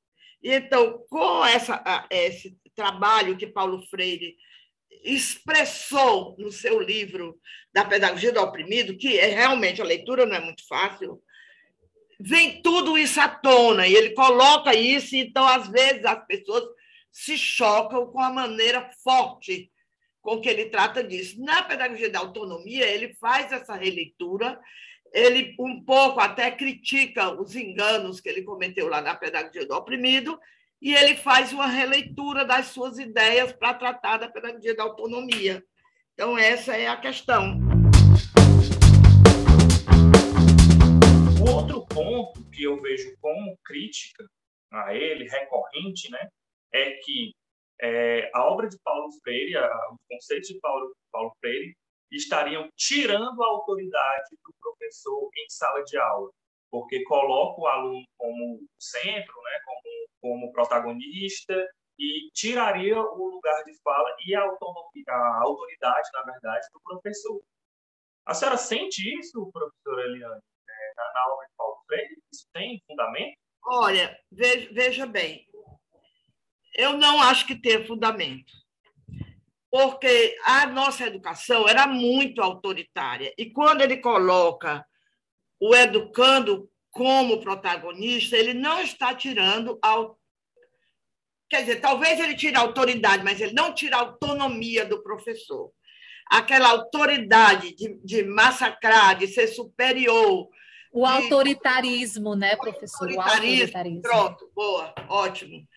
[0.49, 4.37] Então, com essa, esse trabalho que Paulo Freire
[5.03, 7.37] expressou no seu livro
[7.75, 11.21] da Pedagogia do Oprimido, que é realmente a leitura não é muito fácil,
[12.21, 16.63] vem tudo isso à tona, e ele coloca isso, então, às vezes, as pessoas
[17.11, 19.69] se chocam com a maneira forte
[20.23, 21.43] com que ele trata disso.
[21.43, 24.61] Na pedagogia da autonomia, ele faz essa releitura,
[25.17, 30.39] ele um pouco até critica os enganos que ele cometeu lá na pedagogia do oprimido,
[30.81, 35.65] e ele faz uma releitura das suas ideias para tratar da pedagogia da autonomia.
[36.13, 37.59] Então, essa é a questão.
[41.49, 44.29] outro ponto que eu vejo como crítica
[44.71, 46.29] a ele, recorrente, né,
[46.75, 47.33] é que
[47.81, 51.75] é, a obra de Paulo Freire, a, os conceitos de Paulo, Paulo Freire,
[52.11, 56.31] estariam tirando a autoridade do professor em sala de aula,
[56.71, 61.55] porque coloca o aluno como centro, né, como, como protagonista,
[61.99, 67.41] e tiraria o lugar de fala e a, a autoridade, na verdade, do professor.
[68.27, 70.43] A senhora sente isso, professora Eliane?
[70.97, 72.23] na, na obra de Paulo Freire?
[72.33, 73.37] Isso tem fundamento?
[73.65, 75.47] Olha, veja, veja bem,
[76.75, 78.53] eu não acho que tenha fundamento,
[79.77, 84.83] porque a nossa educação era muito autoritária, e quando ele coloca
[85.61, 90.09] o educando como protagonista, ele não está tirando a
[91.49, 95.71] Quer dizer, talvez ele tire a autoridade, mas ele não tira a autonomia do professor.
[96.29, 100.49] Aquela autoridade de, de massacrar, de ser superior,
[100.91, 103.09] o autoritarismo, né, professor?
[103.09, 104.03] Autoritarismo, o autoritarismo.
[104.03, 105.69] Pronto, boa, ótimo.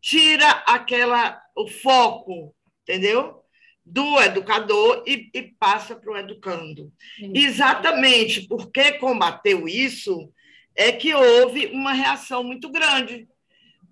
[0.00, 3.45] Tira aquela, o foco, entendeu?
[3.88, 6.92] Do educador e, e passa para o educando.
[7.18, 7.30] Isso.
[7.34, 10.32] Exatamente porque combateu isso
[10.74, 13.28] é que houve uma reação muito grande.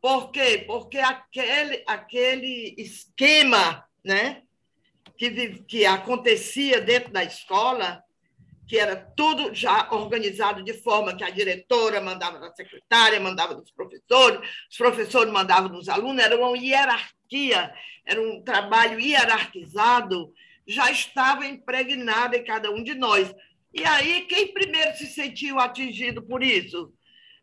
[0.01, 0.65] Por quê?
[0.67, 4.43] Porque aquele, aquele esquema né,
[5.17, 8.05] que, que acontecia dentro da escola
[8.67, 13.71] que era tudo já organizado de forma que a diretora mandava da secretária, mandava dos
[13.71, 14.41] professores,
[14.71, 17.14] os professores mandavam dos alunos, era uma hierarquia,
[18.05, 20.33] era um trabalho hierarquizado,
[20.67, 23.35] já estava impregnado em cada um de nós.
[23.73, 26.93] E aí, quem primeiro se sentiu atingido por isso?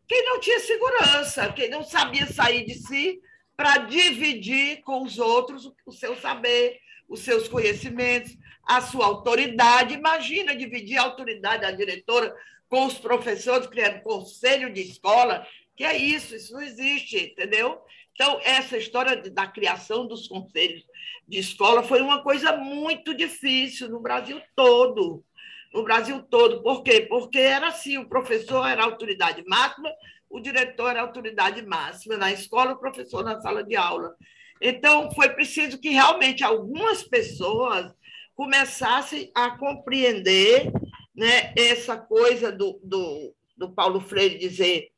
[0.08, 3.20] Quem não tinha segurança, quem não sabia sair de si
[3.56, 6.78] para dividir com os outros o seu saber,
[7.08, 9.94] os seus conhecimentos, a sua autoridade.
[9.94, 12.34] Imagina dividir a autoridade da diretora
[12.68, 17.78] com os professores, criando conselho de escola, que é isso, isso não existe, entendeu?
[18.14, 20.84] Então, essa história da criação dos conselhos
[21.26, 25.24] de escola foi uma coisa muito difícil no Brasil todo.
[25.72, 26.62] No Brasil todo.
[26.62, 27.02] Por quê?
[27.02, 29.90] Porque era assim: o professor era autoridade máxima,
[30.28, 34.14] o diretor era autoridade máxima na escola, o professor na sala de aula.
[34.60, 37.92] Então, foi preciso que realmente algumas pessoas
[38.34, 40.70] começassem a compreender
[41.14, 44.92] né, essa coisa do, do, do Paulo Freire dizer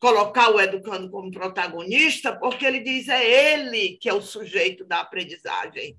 [0.00, 5.00] colocar o educando como protagonista, porque ele diz é ele que é o sujeito da
[5.00, 5.96] aprendizagem.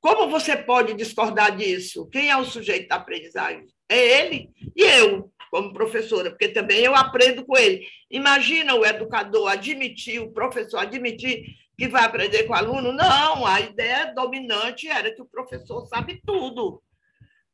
[0.00, 2.08] Como você pode discordar disso?
[2.08, 3.66] Quem é o sujeito da aprendizagem?
[3.88, 7.86] É ele e eu, como professora, porque também eu aprendo com ele.
[8.10, 11.44] Imagina o educador admitir, o professor admitir
[11.78, 12.90] que vai aprender com o aluno?
[12.90, 16.82] Não, a ideia dominante era que o professor sabe tudo.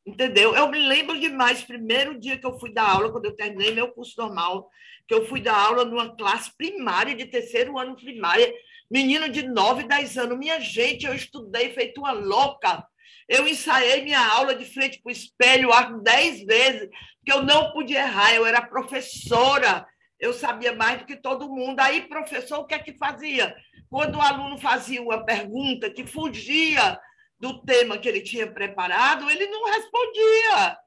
[0.04, 0.54] Entendeu?
[0.56, 3.92] Eu me lembro demais, primeiro dia que eu fui dar aula, quando eu terminei meu
[3.92, 4.68] curso normal,
[5.06, 8.52] que eu fui dar aula numa classe primária, de terceiro ano primária,
[8.90, 10.38] menino de 9, 10 anos.
[10.38, 12.84] Minha gente, eu estudei feito uma louca.
[13.28, 15.70] Eu ensaiei minha aula de frente para o espelho
[16.02, 16.88] 10 vezes,
[17.18, 19.86] porque eu não podia errar, eu era professora,
[20.18, 21.78] eu sabia mais do que todo mundo.
[21.78, 23.54] Aí, professor, o que é que fazia?
[23.88, 26.98] Quando o aluno fazia uma pergunta que fugia
[27.42, 30.78] do tema que ele tinha preparado, ele não respondia.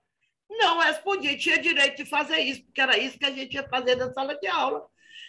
[0.50, 3.98] Não respondia, tinha direito de fazer isso, porque era isso que a gente ia fazer
[3.98, 4.80] na sala de aula.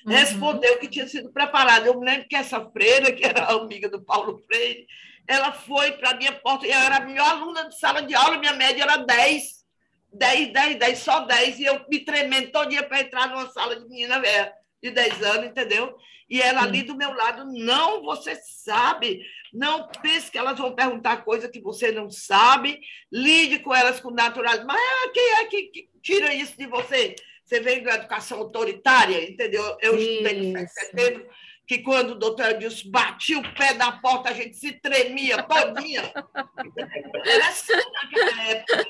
[0.07, 0.12] Uhum.
[0.12, 1.87] Respondeu o que tinha sido preparado.
[1.87, 4.87] Eu me lembro que essa freira, que era amiga do Paulo Freire,
[5.27, 8.39] ela foi para a minha porta, eu era a melhor aluna de sala de aula,
[8.39, 9.66] minha média era 10.
[10.12, 13.79] 10, 10, 10, só 10, e eu me tremendo todo dia para entrar numa sala
[13.79, 14.53] de menina velha
[14.89, 15.97] de 10 anos, entendeu?
[16.28, 21.24] E ela ali do meu lado, não, você sabe, não pense que elas vão perguntar
[21.24, 22.80] coisa que você não sabe,
[23.12, 24.66] lide com elas com naturalidade.
[24.66, 27.14] Mas ah, quem é que, que tira isso de você?
[27.45, 29.62] Você vem da educação autoritária, entendeu?
[29.80, 30.11] Eu isso.
[30.11, 31.28] estudei no 7 de setembro,
[31.66, 36.12] que quando o doutor Edilson batia o pé da porta, a gente se tremia todinha.
[37.24, 38.86] Era assim naquela época.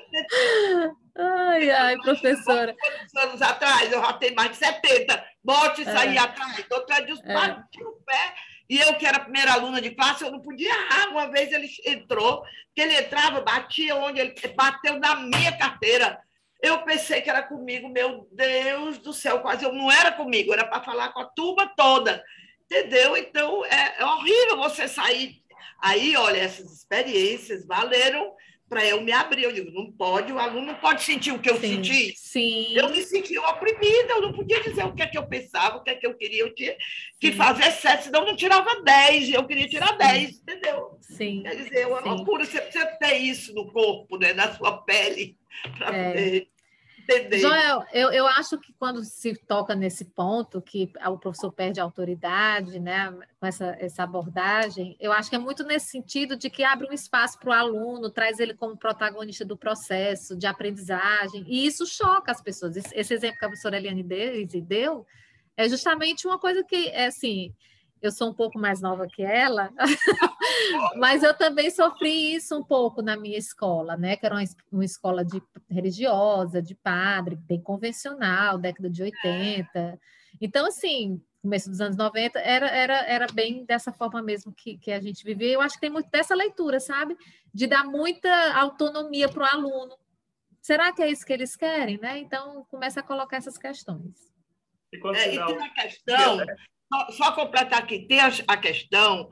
[1.18, 2.76] Ai, ai, professora.
[2.78, 3.90] Quantos anos atrás?
[3.90, 5.24] Eu já tenho mais de 70.
[5.42, 5.96] Bote isso é.
[5.96, 6.58] aí atrás.
[6.58, 7.32] O doutor Edilson é.
[7.32, 8.34] batia o pé.
[8.68, 11.08] E eu, que era a primeira aluna de classe, eu não podia errar.
[11.10, 12.42] Uma vez ele entrou,
[12.74, 16.20] que ele entrava, batia onde ele bateu na minha carteira.
[16.60, 20.66] Eu pensei que era comigo, meu Deus do céu, quase eu não era comigo, era
[20.66, 22.22] para falar com a turma toda.
[22.70, 23.16] Entendeu?
[23.16, 25.36] Então, é, é horrível você sair.
[25.80, 28.34] Aí, olha, essas experiências valeram
[28.68, 29.44] para eu me abrir.
[29.44, 32.14] Eu digo, não pode, o aluno não pode sentir o que eu sim, senti.
[32.16, 32.74] Sim.
[32.74, 35.82] Eu me senti oprimida, eu não podia dizer o que é que eu pensava, o
[35.82, 36.42] que é que eu queria.
[36.42, 36.76] Eu tinha
[37.20, 37.36] que sim.
[37.36, 39.32] fazer sete, senão eu não tirava dez.
[39.32, 39.98] Eu queria tirar sim.
[39.98, 40.98] dez, entendeu?
[41.00, 41.42] Sim.
[41.42, 42.44] Quer dizer, é uma loucura.
[42.44, 44.32] Você precisa ter isso no corpo, né?
[44.32, 45.36] na sua pele,
[45.78, 46.08] para é.
[46.08, 46.48] poder
[47.06, 47.38] entender.
[47.38, 51.84] Joel, eu, eu acho que quando se toca nesse ponto, que o professor perde a
[51.84, 56.64] autoridade, né, com essa, essa abordagem, eu acho que é muito nesse sentido de que
[56.64, 61.66] abre um espaço para o aluno, traz ele como protagonista do processo de aprendizagem, e
[61.66, 62.76] isso choca as pessoas.
[62.76, 65.06] Esse, esse exemplo que a professora Eliane deu
[65.56, 67.54] é justamente uma coisa que, é assim,
[68.06, 69.70] eu sou um pouco mais nova que ela,
[70.96, 74.16] mas eu também sofri isso um pouco na minha escola, né?
[74.16, 80.00] Que era uma, uma, escola de religiosa, de padre, bem convencional, década de 80.
[80.40, 84.90] Então, assim, começo dos anos 90, era, era, era bem dessa forma mesmo que, que
[84.90, 85.52] a gente vivia.
[85.52, 87.16] Eu acho que tem muito dessa leitura, sabe?
[87.52, 89.96] De dar muita autonomia para o aluno.
[90.60, 92.18] Será que é isso que eles querem, né?
[92.18, 94.32] Então, começa a colocar essas questões.
[94.92, 96.38] E, é, e tem a questão
[96.92, 99.28] só, só completar aqui, tem a, questão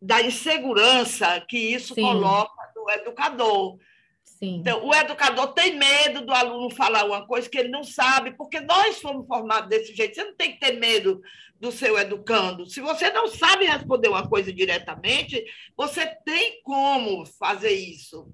[0.00, 2.02] da insegurança que isso Sim.
[2.02, 3.78] coloca no educador.
[4.24, 4.56] Sim.
[4.56, 8.60] Então, o educador tem medo do aluno falar uma coisa que ele não sabe, porque
[8.60, 10.14] nós fomos formados desse jeito.
[10.14, 11.20] Você não tem que ter medo
[11.60, 12.66] do seu educando.
[12.66, 15.44] Se você não sabe responder uma coisa diretamente,
[15.76, 18.32] você tem como fazer isso.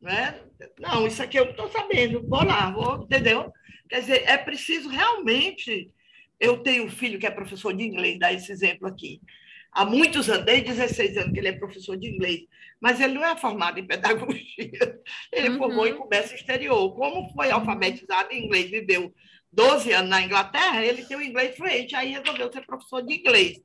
[0.00, 0.40] Né?
[0.78, 3.52] Não, isso aqui eu não estou sabendo, vou lá, vou, entendeu?
[3.88, 5.90] Quer dizer, é preciso realmente
[6.40, 9.20] eu tenho um filho que é professor de inglês, dá esse exemplo aqui.
[9.72, 12.40] Há muitos anos, desde 16 anos que ele é professor de inglês,
[12.80, 14.40] mas ele não é formado em pedagogia.
[15.32, 15.58] Ele uhum.
[15.58, 16.94] formou em comércio exterior.
[16.94, 19.12] Como foi alfabetizado em inglês, viveu
[19.52, 23.60] 12 anos na Inglaterra, ele tem o inglês fluente, aí resolveu ser professor de inglês.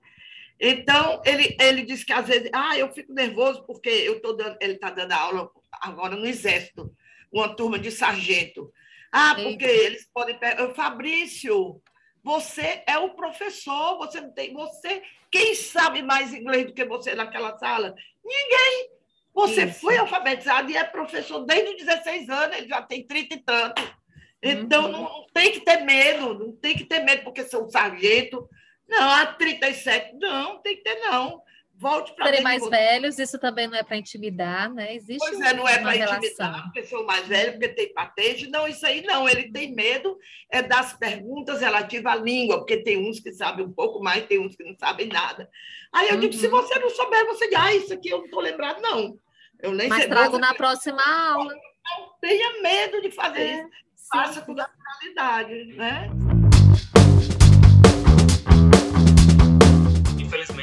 [0.60, 4.58] Então, ele, ele disse que às vezes, ah, eu fico nervoso porque eu tô dando,
[4.62, 5.50] ele está dando aula
[5.82, 6.92] agora no Exército,
[7.32, 8.72] uma turma de sargento.
[9.12, 9.84] Ah, porque Eita.
[9.84, 10.40] eles podem.
[10.74, 11.82] Fabrício,
[12.24, 14.54] você é o professor, você não tem.
[14.54, 17.94] Você, quem sabe mais inglês do que você naquela sala?
[18.24, 18.92] Ninguém.
[19.34, 19.82] Você Isso.
[19.82, 23.96] foi alfabetizado e é professor desde os 16 anos, ele já tem 30 e tanto.
[24.42, 24.92] Então, uhum.
[24.92, 28.48] não, tem que ter medo, não tem que ter medo porque sou sargento.
[28.88, 31.42] Não, há 37, não, tem que ter não.
[31.76, 34.96] Volte para Serem mais velhos, isso também não é para intimidar, né?
[34.96, 38.48] Existe Pois é, não é para intimidar, porque sou mais velho, porque tem patente.
[38.48, 40.18] Não, isso aí não, ele tem medo
[40.52, 44.40] é das perguntas relativas à língua, porque tem uns que sabem um pouco mais, tem
[44.40, 45.50] uns que não sabem nada.
[45.92, 46.52] Aí eu digo, se Uhum.
[46.52, 49.18] você não souber, você diz, ah, isso aqui eu não estou lembrado, não.
[49.62, 50.10] Eu nem Mas sei.
[50.10, 51.54] trago na próxima aula.
[51.54, 56.08] Não tenha medo de fazer É, isso, faça com naturalidade, né?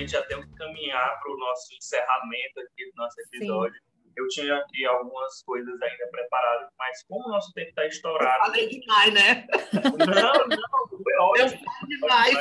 [0.01, 3.81] Infelizmente, já temos que caminhar para o nosso encerramento aqui do nosso episódio.
[4.17, 8.45] Eu tinha aqui algumas coisas ainda preparadas, mas como o nosso tempo está estourado.
[8.45, 9.47] Falei demais, né?
[9.73, 11.61] Não, não, foi ótimo.
[11.87, 12.37] demais.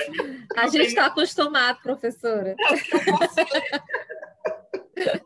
[0.58, 2.56] A gente está acostumado, professora.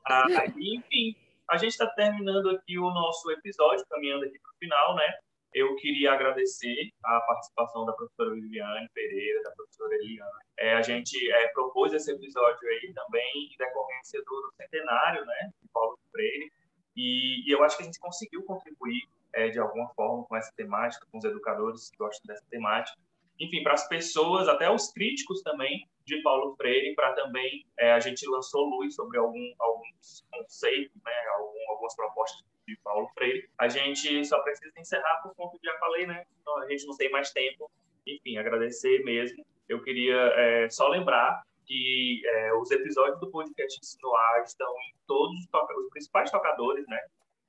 [0.06, 1.16] Ah, enfim,
[1.50, 5.14] a gente está terminando aqui o nosso episódio, caminhando aqui para o final, né?
[5.54, 10.43] Eu queria agradecer a participação da professora Viviane Pereira, da professora Eliane.
[10.58, 15.51] É, a gente é, propôs esse episódio aí também em decorrência do, do centenário, né,
[15.62, 16.51] de Paulo Freire,
[16.95, 20.51] e, e eu acho que a gente conseguiu contribuir é, de alguma forma com essa
[20.56, 22.97] temática, com os educadores que gostam dessa temática.
[23.40, 28.00] Enfim, para as pessoas, até os críticos também de Paulo Freire, para também é, a
[28.00, 33.50] gente lançou luz sobre algum, alguns conceitos, né, algum, algumas propostas de Paulo Freire.
[33.58, 36.26] A gente só precisa encerrar por conta que já falei, né?
[36.42, 37.70] Então, a gente não tem mais tempo.
[38.06, 39.46] Enfim, agradecer mesmo.
[39.68, 44.94] Eu queria é, só lembrar que é, os episódios do podcast Ensino Ar estão em
[45.08, 47.00] todos os, os principais tocadores, né?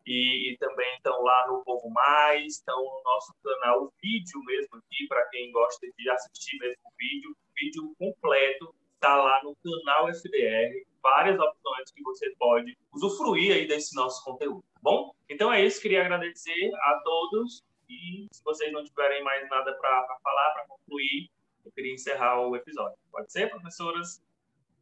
[0.07, 5.07] E, e também estão lá no Povo Mais, estão no nosso canal vídeo mesmo aqui,
[5.09, 7.31] para quem gosta de assistir mesmo o vídeo.
[7.31, 10.87] O vídeo completo está lá no canal FDR.
[11.03, 15.15] Várias opções que você pode usufruir aí desse nosso conteúdo, tá bom?
[15.29, 20.19] Então é isso, queria agradecer a todos e se vocês não tiverem mais nada para
[20.23, 21.31] falar, para concluir,
[21.65, 22.97] eu queria encerrar o episódio.
[23.11, 24.23] Pode ser, professoras?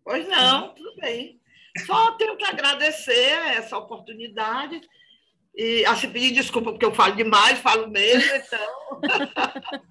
[0.04, 1.40] Pois não, tudo bem.
[1.86, 4.80] Só tenho que agradecer essa oportunidade
[5.55, 9.00] e assim, pedir desculpa porque eu falo demais, falo mesmo, então.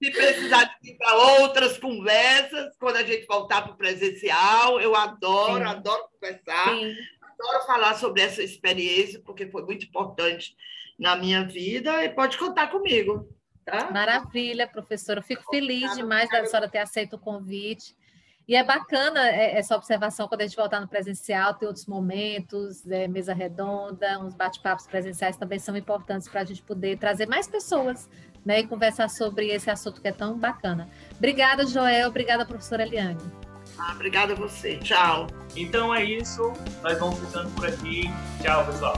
[0.00, 4.94] Se precisar de ir para outras conversas, quando a gente voltar para o presencial, eu
[4.94, 5.70] adoro, Sim.
[5.70, 6.94] adoro conversar, Sim.
[7.20, 10.54] adoro falar sobre essa experiência, porque foi muito importante
[10.96, 13.28] na minha vida e pode contar comigo,
[13.64, 13.90] tá?
[13.90, 15.18] Maravilha, professora.
[15.18, 17.96] Eu fico feliz demais da senhora ter aceito o convite.
[18.48, 22.88] E é bacana é, essa observação quando a gente voltar no presencial, ter outros momentos,
[22.90, 27.46] é, mesa redonda, uns bate-papos presenciais também são importantes para a gente poder trazer mais
[27.46, 28.08] pessoas
[28.46, 30.88] né, e conversar sobre esse assunto que é tão bacana.
[31.18, 32.08] Obrigada, Joel.
[32.08, 33.20] Obrigada, professora Eliane.
[33.78, 34.78] Ah, obrigada a você.
[34.78, 35.26] Tchau.
[35.54, 36.50] Então é isso.
[36.82, 38.04] Nós vamos ficando por aqui.
[38.42, 38.96] Tchau, pessoal.